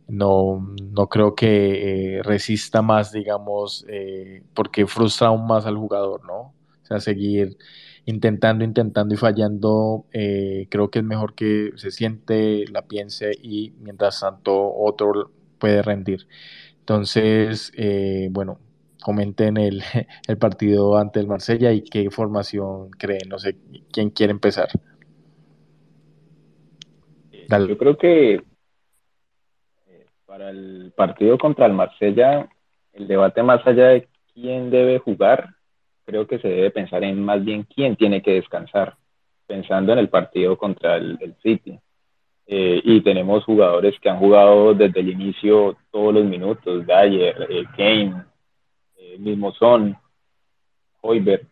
[0.09, 6.25] no, no creo que eh, resista más, digamos, eh, porque frustra aún más al jugador,
[6.25, 6.53] ¿no?
[6.81, 7.57] O sea, seguir
[8.05, 13.73] intentando, intentando y fallando, eh, creo que es mejor que se siente, la piense y
[13.81, 16.27] mientras tanto otro puede rendir.
[16.79, 17.71] Entonces,
[18.31, 18.59] bueno,
[19.03, 19.83] comenten el,
[20.27, 23.57] el partido ante el Marsella y qué formación creen, no sé,
[23.91, 24.69] quién quiere empezar.
[27.67, 28.43] Yo creo que
[30.39, 32.47] para el partido contra el Marsella,
[32.93, 35.49] el debate más allá de quién debe jugar,
[36.05, 38.95] creo que se debe pensar en más bien quién tiene que descansar,
[39.47, 41.77] pensando en el partido contra el, City.
[42.47, 47.65] Eh, y tenemos jugadores que han jugado desde el inicio todos los minutos, Dyer, eh,
[47.75, 48.23] Kane,
[48.95, 49.97] eh, mismo Son,
[51.01, 51.45] Hoiberg.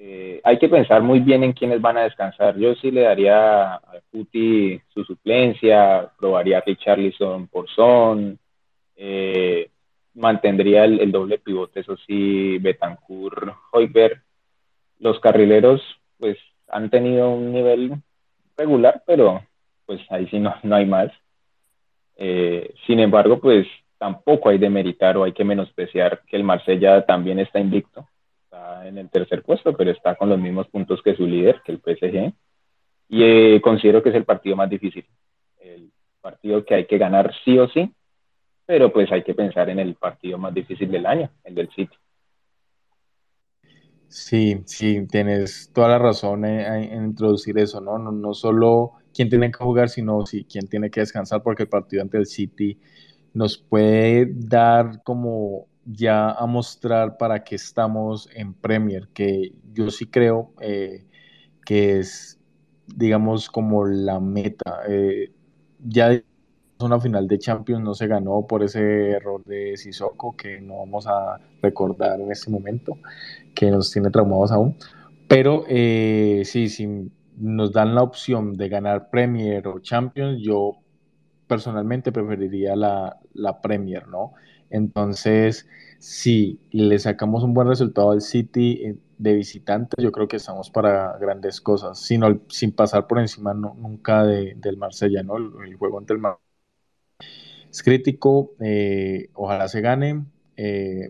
[0.00, 2.56] Eh, hay que pensar muy bien en quiénes van a descansar.
[2.56, 3.80] Yo sí le daría a
[4.12, 8.38] Puti su suplencia, probaría a Richarlison por Son,
[8.94, 9.68] eh,
[10.14, 14.22] mantendría el, doble pivote, eso sí, Betancourt, Hoiberg.
[15.00, 15.82] Los carrileros,
[16.18, 17.92] pues, han tenido un nivel
[18.56, 19.42] regular, pero
[19.86, 21.10] pues ahí sí no, no hay más.
[22.16, 27.04] Eh, sin embargo, pues tampoco hay de meritar o hay que menospreciar que el Marsella
[27.06, 28.06] también está invicto
[28.84, 31.80] en el tercer puesto, pero está con los mismos puntos que su líder, que el
[31.80, 32.32] PSG.
[33.08, 35.06] Y eh, considero que es el partido más difícil.
[35.58, 35.90] El
[36.20, 37.92] partido que hay que ganar sí o sí,
[38.66, 41.96] pero pues hay que pensar en el partido más difícil del año, el del City.
[44.08, 47.98] Sí, sí, tienes toda la razón en, introducir eso, ¿no?
[47.98, 48.10] ¿no?
[48.10, 52.02] No solo quién tiene que jugar, sino sí, quién tiene que descansar, porque el partido
[52.02, 52.78] ante el City
[53.34, 60.06] nos puede dar como ya a mostrar para qué estamos en Premier, que yo sí
[60.06, 61.06] creo eh,
[61.64, 62.38] que es,
[62.86, 64.80] digamos, como la meta.
[64.86, 65.32] Eh,
[65.80, 66.22] ya
[66.80, 71.06] una final de Champions no se ganó por ese error de Sissoko que no vamos
[71.06, 72.98] a recordar en este momento
[73.54, 74.76] que nos tiene traumados aún.
[75.26, 80.76] Pero eh, sí, si nos dan la opción de ganar Premier o Champions, yo
[81.46, 84.34] personalmente preferiría la, la Premier, ¿no?
[84.70, 85.66] Entonces,
[85.98, 90.70] si le sacamos un buen resultado al City eh, de visitantes, yo creo que estamos
[90.70, 95.36] para grandes cosas, sino, sin pasar por encima nunca del Marsella, ¿no?
[95.36, 96.42] El, juego ante el Marsella
[97.70, 100.24] es crítico, eh, ojalá se gane,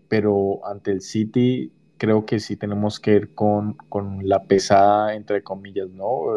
[0.08, 3.76] pero ante el City creo que sí tenemos que ir con,
[4.22, 6.36] la pesada, entre comillas, ¿no?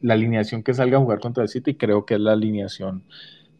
[0.00, 3.04] la alineación que salga a jugar contra el City creo que es la alineación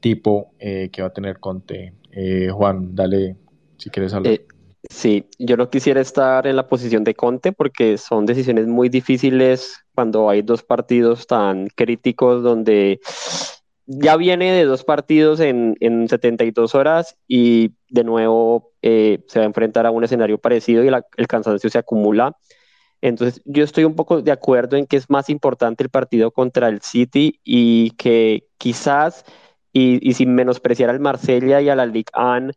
[0.00, 1.92] tipo eh, que va a tener Conte.
[2.12, 3.36] Eh, Juan, dale
[3.76, 4.32] si quieres hablar.
[4.32, 4.46] Eh,
[4.88, 9.84] sí, yo no quisiera estar en la posición de Conte porque son decisiones muy difíciles
[9.94, 13.00] cuando hay dos partidos tan críticos donde
[13.86, 19.44] ya viene de dos partidos en, en 72 horas y de nuevo eh, se va
[19.44, 22.36] a enfrentar a un escenario parecido y el cansancio se acumula.
[23.00, 26.68] Entonces, yo estoy un poco de acuerdo en que es más importante el partido contra
[26.68, 29.24] el City y que quizás,
[29.78, 32.52] y, sin menospreciar al Marsella y a la Ligue 1,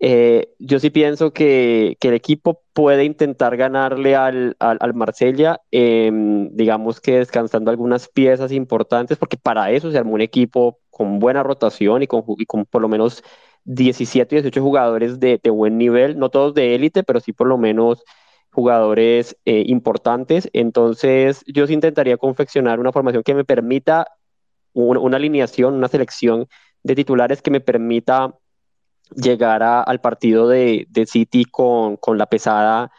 [0.00, 7.00] eh, yo sí pienso que, el equipo puede intentar ganarle al, al, Marsella, em, digamos
[7.00, 12.02] que descansando algunas piezas importantes, porque para eso se armó un equipo con buena rotación
[12.02, 13.22] y con, y con por lo menos
[13.64, 17.48] 17 y 18 jugadores de, de, buen nivel, no todos de élite, pero sí por
[17.48, 18.04] lo menos
[18.50, 20.48] jugadores eh, importantes.
[20.52, 24.06] Entonces yo sí intentaría confeccionar una formación que me permita
[24.86, 26.48] una alineación, una selección
[26.82, 28.34] de titulares que me permita
[29.14, 32.90] llegar al partido de, City con, la pesada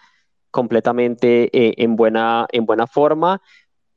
[0.51, 3.41] completamente eh, en, buena, en buena forma.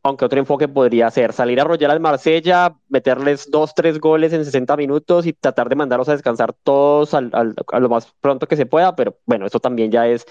[0.04, 4.44] Aunque otro enfoque podría ser salir a arrollar al Marsella, meterles dos, tres goles en
[4.44, 8.56] 60 minutos y tratar de mandarlos a descansar todos al, a lo más pronto que
[8.56, 8.96] se pueda.
[8.96, 10.26] Pero bueno, eso también ya es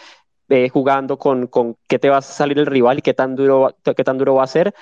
[0.49, 3.73] eh, jugando con, con qué te va a salir el rival y qué tan duro,
[3.83, 4.73] qué tan duro va a ser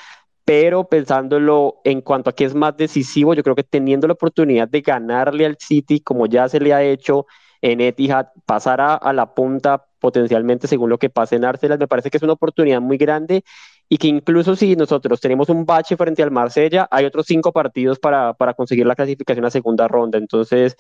[0.49, 4.67] pero pensándolo en cuanto a qué es más decisivo, yo creo que teniendo la oportunidad
[4.67, 7.27] de ganarle al City, como ya se le ha hecho
[7.61, 12.09] en Etihad, pasar a, la punta potencialmente según lo que pase en Arsenal, me parece
[12.09, 13.43] que es una oportunidad muy grande
[13.87, 17.99] y que incluso si nosotros tenemos un bache frente al Marsella, hay otros cinco partidos
[17.99, 20.17] para, para conseguir la clasificación a segunda ronda.
[20.17, 20.77] Entonces,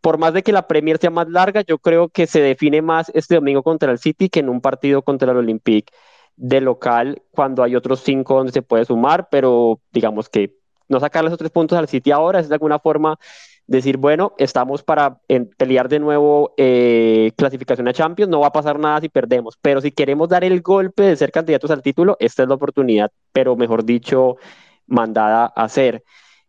[0.00, 3.10] por más de que la Premier sea más larga, yo creo que se define más
[3.14, 5.92] este domingo contra el City que en un partido contra el Olympique
[6.40, 10.56] de local cuando hay otros cinco donde se puede sumar, pero digamos que
[10.88, 13.18] no sacarle esos tres puntos al City ahora es de alguna forma
[13.66, 15.20] decir, bueno, estamos para
[15.58, 19.82] pelear de nuevo eh, clasificación a Champions, no va a pasar nada si perdemos, pero
[19.82, 23.54] si queremos dar el golpe de ser candidatos al título, esta es la oportunidad, pero
[23.54, 24.36] mejor dicho,
[24.86, 26.02] mandada a hacer.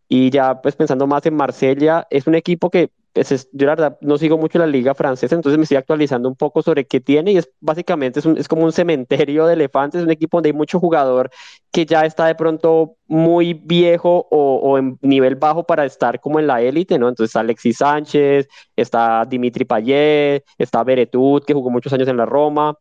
[0.08, 3.98] Y ya pues pensando más en Marsella, es un equipo que pues, yo la verdad
[4.02, 7.34] no sigo mucho la liga francesa, entonces me estoy actualizando un poco sobre qué tiene
[7.34, 10.80] y es básicamente es, como un cementerio de elefantes, es un equipo donde hay mucho
[10.80, 11.30] jugador
[11.72, 16.48] que ya está de pronto muy viejo o, en nivel bajo para estar como en
[16.48, 17.10] la élite, ¿no?
[17.10, 22.26] Entonces está Alexis Sánchez, está Dimitri Payet, está Beretut, que jugó muchos años en la
[22.26, 22.78] Roma.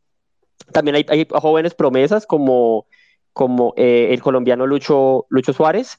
[0.73, 2.87] También hay, hay jóvenes promesas como,
[3.33, 5.99] como eh, el colombiano Lucho, Lucho Suárez,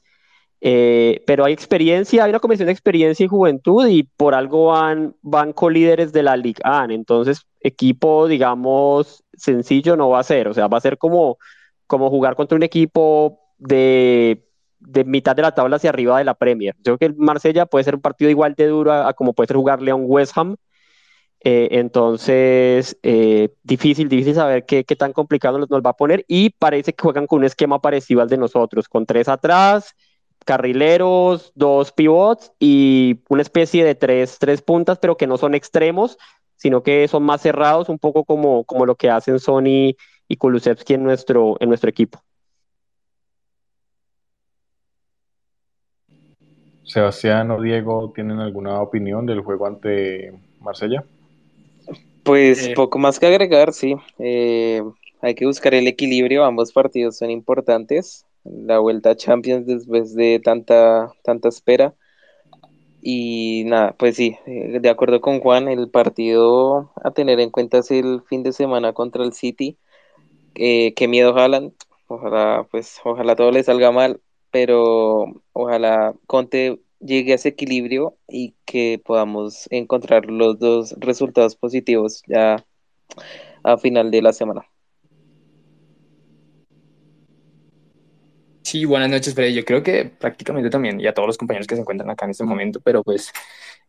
[0.64, 5.16] eh, pero hay experiencia, hay una combinación de experiencia y juventud y por algo van,
[5.20, 6.86] van co-líderes de la Liga A.
[6.88, 10.46] Entonces, equipo, digamos, sencillo no va a ser.
[10.46, 11.38] O sea, va a ser como,
[11.88, 14.46] como jugar contra un equipo de,
[14.78, 16.76] de mitad de la tabla hacia arriba de la Premier.
[16.76, 19.48] Yo creo que el Marsella puede ser un partido igual de duro a, como puede
[19.48, 20.54] ser jugarle a un West Ham.
[21.44, 26.24] Eh, entonces, eh, difícil, difícil saber qué, qué tan complicado nos, nos va a poner
[26.28, 29.92] y parece que juegan con un esquema parecido al de nosotros, con tres atrás,
[30.44, 36.18] carrileros, dos pivots y una especie de tres, tres puntas, pero que no son extremos,
[36.56, 39.94] sino que son más cerrados, un poco como, como lo que hacen Sony
[40.28, 42.22] y Kulusevski en nuestro, en nuestro equipo.
[46.84, 51.04] Sebastián o Diego, ¿tienen alguna opinión del juego ante Marsella?
[52.22, 53.96] Pues eh, poco más que agregar, sí.
[54.18, 54.82] Eh,
[55.20, 60.40] hay que buscar el equilibrio, ambos partidos son importantes la vuelta a Champions después de
[60.40, 61.94] tanta, tanta espera.
[63.00, 67.78] Y nada, pues sí, eh, de acuerdo con Juan, el partido a tener en cuenta
[67.78, 69.78] es el fin de semana contra el City.
[70.56, 71.74] eh, qué miedo Haaland,
[72.08, 78.54] ojalá, pues, ojalá todo le salga mal, pero ojalá Conte llegue a ese equilibrio y
[78.66, 82.64] que podamos encontrar los dos resultados positivos ya
[83.64, 84.71] a final de la semana.
[88.72, 89.52] Sí, buenas noches, Freddy.
[89.52, 92.30] Yo creo que prácticamente también, y a todos los compañeros que se encuentran acá en
[92.30, 93.30] este momento, pero pues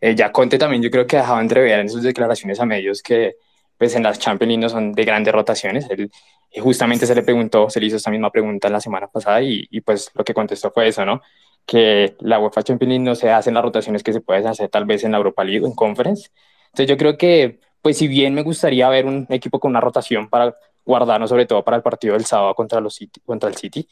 [0.02, 3.38] eh, ya Conte también yo creo que dejaba entrever en sus declaraciones a medios que
[3.78, 5.88] pues en las Champions League no son de grandes rotaciones.
[5.90, 6.12] Él
[6.52, 9.66] y justamente se le preguntó, se le hizo esta misma pregunta la semana pasada y,
[9.72, 11.22] y pues lo que contestó fue eso, ¿no?
[11.66, 14.84] Que la UEFA Champions League no se hacen las rotaciones que se pueden hacer tal
[14.84, 16.30] vez en la Europa League o en Conference.
[16.66, 20.30] Entonces yo creo que, pues si bien me gustaría ver un equipo con una rotación
[20.30, 23.88] para guardarnos sobre todo para el partido del sábado contra, los City, contra el City,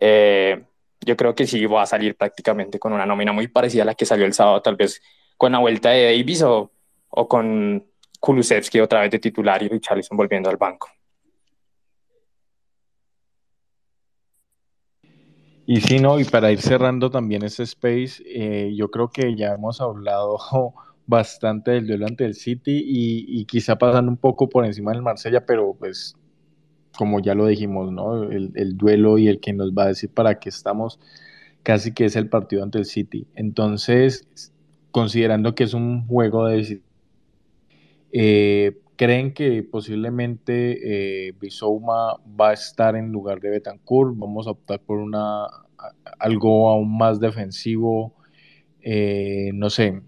[0.00, 0.64] eh,
[1.00, 3.94] yo creo que sí va a salir prácticamente con una nómina muy parecida a la
[3.94, 5.00] que salió el sábado, tal vez
[5.36, 6.70] con la vuelta de Davis o,
[7.08, 7.86] o con
[8.20, 10.88] Kulusevski otra vez de titular y Richarlison volviendo al banco.
[15.70, 19.52] Y sí, no, y para ir cerrando también ese space, eh, yo creo que ya
[19.52, 20.38] hemos hablado
[21.06, 25.44] bastante del duelo ante el City y, quizá pasando un poco por encima del Marsella,
[25.44, 26.16] pero pues
[26.98, 28.24] como ya lo dijimos, ¿no?
[28.24, 30.98] El, el, duelo y el que nos va a decir para qué estamos,
[31.62, 33.28] casi que es el partido ante el City.
[33.36, 34.52] Entonces,
[34.90, 36.82] considerando que es un juego de
[38.10, 44.18] eh, ¿Creen que posiblemente eh, Bisouma va a estar en lugar de Betancourt?
[44.18, 45.46] ¿Vamos a optar por una,
[46.18, 48.16] algo aún más defensivo?
[48.80, 50.02] Eh, no sé,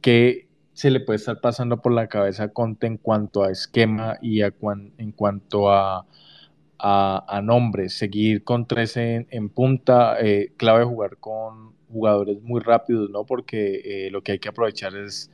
[0.00, 4.18] ¿qué se le puede estar pasando por la cabeza a Conte en cuanto a esquema
[4.20, 6.06] y en cuanto a,
[6.78, 7.96] a, nombres?
[7.96, 13.24] Seguir con 13 en, punta, eh, clave jugar con jugadores muy rápidos, ¿no?
[13.24, 15.30] Porque lo que hay que aprovechar es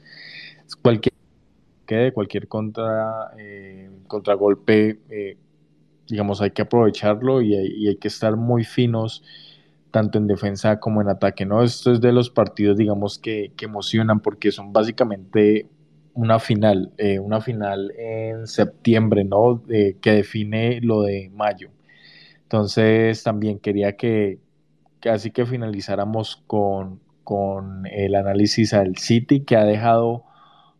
[0.82, 1.10] cualquier
[2.12, 5.36] cualquier contra, eh, contragolpe, eh,
[6.08, 9.22] digamos, hay que aprovecharlo y hay, que estar muy finos
[9.90, 11.62] tanto en defensa como en ataque, ¿no?
[11.62, 15.68] Esto es de los partidos, digamos, que, emocionan porque son básicamente
[16.14, 19.62] una final, eh, una final en septiembre, ¿no?
[19.66, 21.70] que define lo de mayo.
[22.42, 24.40] Entonces, también quería que,
[25.08, 30.24] así que finalizáramos con, con el análisis al City, que ha dejado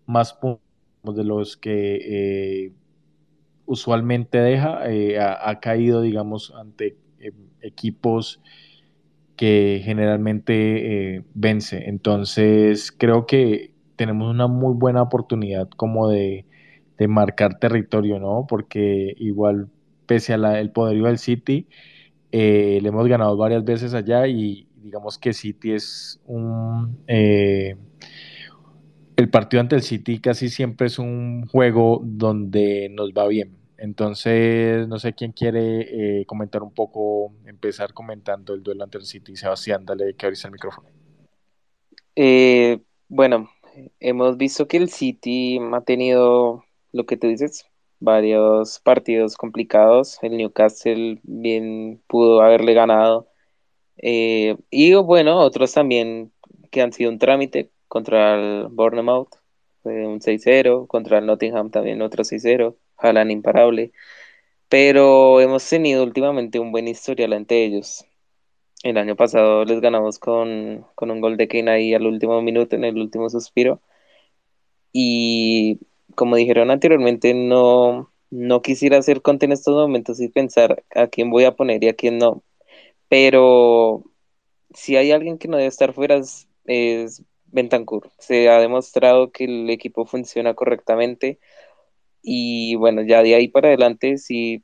[0.05, 0.61] más puntos
[1.05, 2.73] de los que eh,
[3.67, 6.97] usualmente deja, eh, ha, caído, digamos, ante
[7.61, 8.43] equipos
[9.41, 11.89] que generalmente vence.
[11.89, 16.45] Entonces, creo que tenemos una muy buena oportunidad como de,
[17.09, 18.47] marcar territorio, ¿no?
[18.47, 19.71] Porque igual,
[20.05, 21.67] pese al poderío del City,
[22.31, 26.99] le hemos ganado varias veces allá y digamos que City es un
[29.17, 33.60] el partido ante el City casi siempre es un juego donde nos va bien.
[33.81, 39.07] Entonces, no sé quién quiere eh, comentar un poco, empezar comentando el duelo ante el
[39.07, 39.37] City.
[39.37, 40.89] Sebastián, dale que abrís el micrófono.
[42.15, 43.51] Eh, bueno,
[43.99, 46.63] hemos visto que el City ha tenido
[46.93, 47.65] lo que tú dices,
[48.01, 50.19] varios partidos complicados.
[50.21, 53.29] El Newcastle bien pudo haberle ganado.
[53.97, 56.33] Eh, y bueno, otros también
[56.71, 59.37] que han sido un trámite, contra el Bournemouth,
[59.85, 63.93] un 6-0, contra el Nottingham también otro 6-0, Jalan imparable,
[64.69, 68.07] pero hemos tenido últimamente un buen historial ante ellos.
[68.83, 72.85] El año pasado les ganamos con, un gol de Kane ahí al último minuto, en
[72.85, 73.81] el último suspiro.
[74.93, 75.81] Y
[76.15, 81.31] como dijeron anteriormente, no, no quisiera hacer conte en estos momentos y pensar a quién
[81.31, 82.43] voy a poner y a quién no.
[83.09, 84.05] Pero
[84.75, 86.21] si hay alguien que no debe estar fuera
[86.67, 88.11] es Bentancur.
[88.19, 91.39] Se ha demostrado que el equipo funciona correctamente
[92.23, 94.63] y bueno, ya de ahí para adelante sí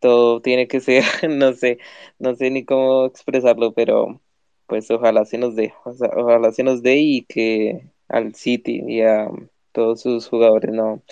[0.00, 1.78] todo tiene que ser, no sé,
[2.18, 4.20] no sé ni cómo expresarlo, pero
[4.66, 9.28] pues ojalá se nos dé, ojalá se nos dé y que al City y a
[9.72, 11.02] todos sus jugadores no,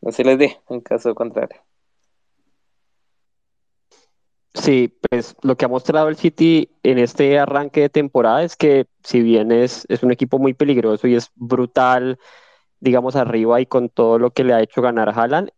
[0.00, 1.60] no se les dé en caso contrario.
[4.54, 8.86] Sí, pues lo que ha mostrado el City en este arranque de temporada es que
[9.04, 12.18] si bien es, es un equipo muy peligroso y es brutal,
[12.80, 15.50] digamos, arriba y con todo lo que le ha hecho ganar Haaland,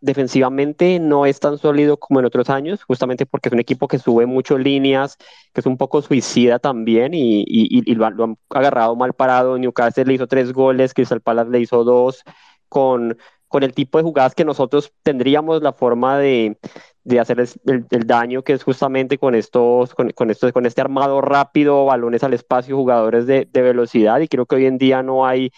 [0.00, 3.98] defensivamente no es tan sólido como en otros años, justamente porque es un equipo que
[3.98, 5.16] sube mucho líneas,
[5.52, 9.58] que es un poco suicida también y, y, lo, han agarrado mal parado.
[9.58, 12.22] Newcastle le hizo tres goles, Crystal Palace le hizo dos,
[12.68, 13.16] con,
[13.48, 16.58] con el tipo de jugadas que nosotros tendríamos la forma de,
[17.04, 21.86] de hacer el, daño que es justamente con estos, con, con, con este armado rápido,
[21.86, 24.20] balones al espacio, jugadores de, velocidad.
[24.20, 25.50] Y creo que hoy en día no hay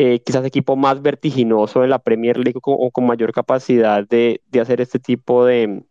[0.00, 4.80] eh, quizás equipo más vertiginoso en la Premier League o con, mayor capacidad de, hacer
[4.80, 5.82] este tipo de,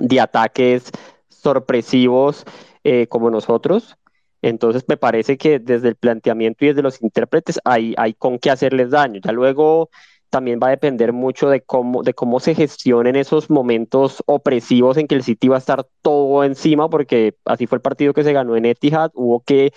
[0.00, 0.90] de ataques
[1.28, 2.46] sorpresivos
[2.82, 3.98] eh, como nosotros.
[4.40, 8.50] Entonces me parece que desde el planteamiento y desde los intérpretes hay, hay con qué
[8.50, 9.20] hacerles daño.
[9.22, 9.90] Ya luego
[10.30, 15.08] también va a depender mucho de cómo, de cómo se gestionen esos momentos opresivos en
[15.08, 18.32] que el City va a estar todo encima, porque así fue el partido que se
[18.32, 19.74] ganó en Etihad, hubo que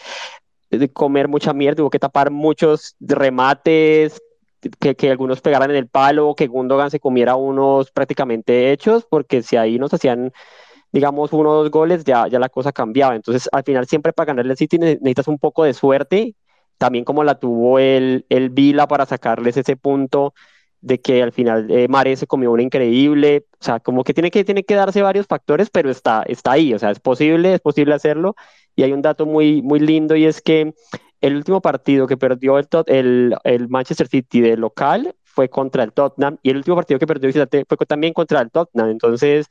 [0.93, 4.21] comer mucha mierda, hubo que tapar muchos remates,
[4.79, 9.41] que, que, algunos pegaran en el palo, que Gundogan se comiera unos prácticamente hechos, porque
[9.41, 10.33] si ahí nos hacían,
[10.91, 13.15] digamos, uno o dos goles, ya, ya la cosa cambiaba.
[13.15, 16.35] Entonces, al final, siempre para ganarle al City necesitas un poco de suerte
[16.79, 20.33] también como la tuvo el, el Vila para sacarles ese punto
[20.81, 24.31] de que al final eh, Mare se comió una increíble, o sea, como que tiene
[24.31, 27.59] que, tiene que darse varios factores, pero está, está ahí, o sea, es posible, es
[27.59, 28.35] posible hacerlo.
[28.79, 30.73] Y hay un dato muy, muy lindo y es que
[31.19, 35.91] el último partido que perdió el, el, el Manchester City de local fue contra el
[35.91, 38.89] Tottenham y el último partido que perdió fue también contra el Tottenham.
[38.89, 39.47] Entonces,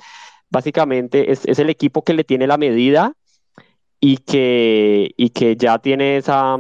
[0.49, 3.13] básicamente es, es el equipo que le tiene la medida
[4.01, 6.57] y que, y que ya tiene esa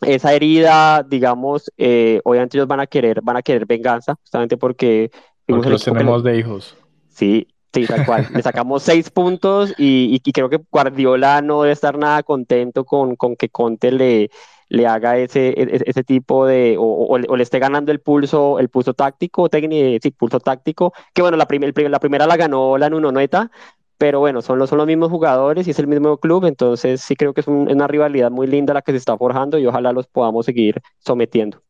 [0.00, 5.10] esa herida, digamos, eh, obviamente ellos van a querer, van a querer venganza, justamente porque...
[5.46, 6.76] Porque los tenemos de hijos.
[7.10, 8.28] Sí, sí, tal cual.
[8.32, 13.48] Le sacamos seis puntos y, creo que Guardiola no debe estar nada contento con, que
[13.48, 14.30] Conte le,
[14.86, 19.48] haga ese, e, ese, tipo de, o, le esté ganando el pulso, el pulso táctico,
[19.48, 21.46] técnico, sí, pulso táctico, que bueno, la,
[21.88, 23.50] la primera la ganó la Nuno Noeta,
[23.98, 27.16] pero bueno, son los, son los mismos jugadores y es el mismo club, entonces sí
[27.16, 30.06] creo que es una rivalidad muy linda la que se está forjando y ojalá los
[30.06, 31.63] podamos seguir sometiendo.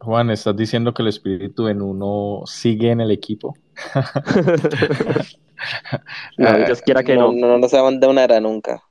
[0.00, 3.56] Juan, ¿estás diciendo que el espíritu en uno sigue en el equipo?
[6.38, 7.32] no, Dios quiera que no.
[7.32, 8.82] No, no, se abandonará nunca.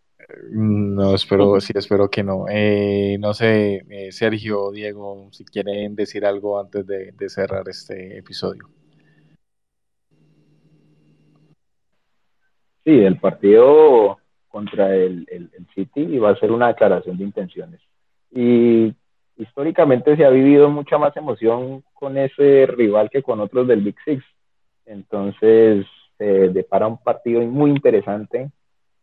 [0.51, 2.45] No, espero, sí, espero que no.
[2.49, 8.67] Eh, no sé, eh, Sergio, Diego, si quieren decir algo antes de cerrar este episodio.
[12.87, 17.81] Sí, el partido contra el, el, City va a ser una declaración de intenciones.
[18.31, 18.95] Y
[19.37, 23.95] históricamente se ha vivido mucha más emoción con ese rival que con otros del Big
[24.03, 24.23] Six.
[24.85, 25.85] Entonces,
[26.17, 28.49] se depara un partido muy interesante.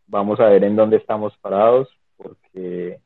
[0.07, 2.99] Vamos a ver en dónde estamos parados, porque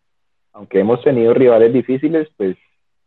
[0.53, 2.57] aunque hemos tenido rivales difíciles, pues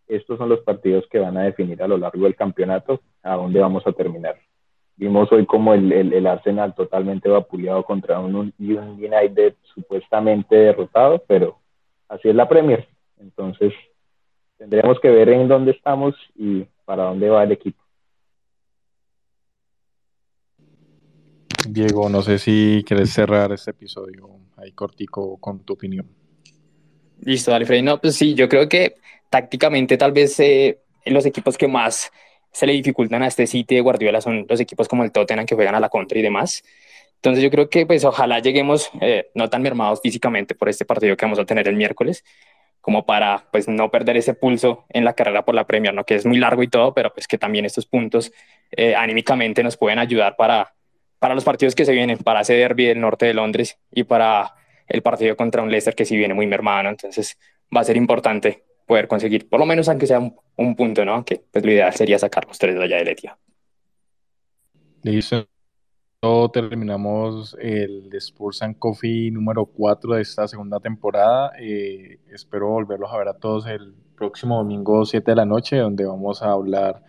[0.07, 3.59] estos son los partidos que van a definir a lo largo del campeonato a dónde
[3.59, 4.36] vamos a terminar.
[4.97, 11.57] Vimos hoy como el, el, Arsenal totalmente vapuleado contra un, un, United supuestamente derrotado, pero
[12.07, 12.88] así es la Premier.
[13.19, 13.74] Entonces,
[14.62, 17.82] tendremos que ver en dónde estamos y para dónde va el equipo.
[21.68, 26.07] Diego, no sé si quieres cerrar este episodio ahí cortico con tu opinión.
[27.22, 27.82] Listo, dale, Freddy.
[27.82, 28.97] No, pues sí, yo creo que
[29.32, 32.12] tácticamente tal vez eh, los equipos que más
[32.51, 35.55] se le dificultan a este sitio de Guardiola son los equipos como el Tottenham que
[35.55, 36.64] juegan a la contra y demás.
[37.16, 41.18] Entonces yo creo que pues ojalá lleguemos eh, no tan mermados físicamente por este partido
[41.18, 42.24] que vamos a tener el miércoles,
[42.82, 46.03] como para pues no perder ese pulso en la carrera por la Premier, ¿no?
[46.03, 48.32] que es muy largo y todo, pero pues que también estos puntos
[48.71, 50.73] eh, anímicamente nos pueden ayudar para,
[51.19, 54.55] para los partidos que se vienen, para ese derby del norte de Londres y para
[54.88, 57.38] el partido contra un Leicester que sí viene muy mermado, entonces
[57.75, 61.23] va a ser importante poder conseguir, por lo menos aunque sea un, punto, ¿no?
[61.23, 63.38] Que pues lo ideal sería sacar los tres de allá de Letia.
[65.03, 65.51] Listo.
[66.53, 71.51] Terminamos el Spurs and Coffee número 4 de esta segunda temporada.
[71.59, 76.05] Eh, espero volverlos a ver a todos el próximo domingo 7 de la noche, donde
[76.05, 77.01] vamos a hablar,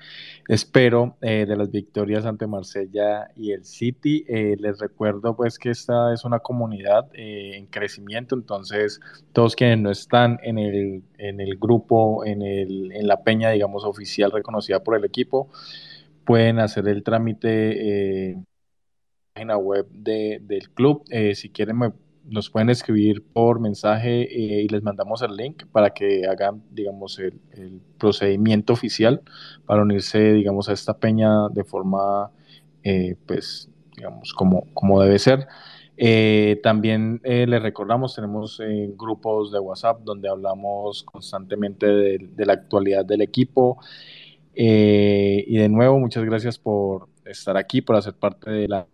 [0.49, 4.25] espero, eh, de las victorias ante Marsella y el City.
[4.27, 8.99] Eh, les recuerdo pues que esta es una comunidad eh, en crecimiento, entonces
[9.35, 13.85] todos quienes no están en el, en el grupo, en, el, en la peña, digamos,
[13.85, 15.51] oficial reconocida por el equipo,
[16.25, 18.52] pueden hacer el trámite la
[19.33, 21.05] página web de, del club.
[21.35, 21.79] si quieren
[22.25, 27.19] nos pueden escribir por mensaje eh, y les mandamos el link para que hagan, digamos,
[27.19, 27.41] el,
[27.99, 29.23] procedimiento oficial
[29.65, 32.31] para unirse, digamos, a esta peña de forma,
[32.83, 35.47] eh, pues, digamos, como, como debe ser.
[35.97, 38.61] Eh, también les recordamos, tenemos
[38.97, 43.79] grupos de WhatsApp donde hablamos constantemente de, de la actualidad del equipo.
[44.55, 48.87] y de nuevo, muchas gracias por estar aquí, por hacer parte de la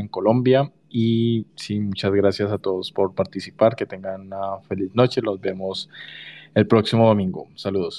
[0.00, 0.72] en Colombia.
[0.88, 3.76] Y sí, muchas gracias a todos por participar.
[3.76, 5.20] Que tengan una feliz noche.
[5.22, 5.88] Los vemos
[6.54, 7.48] el próximo domingo.
[7.54, 7.96] Saludos.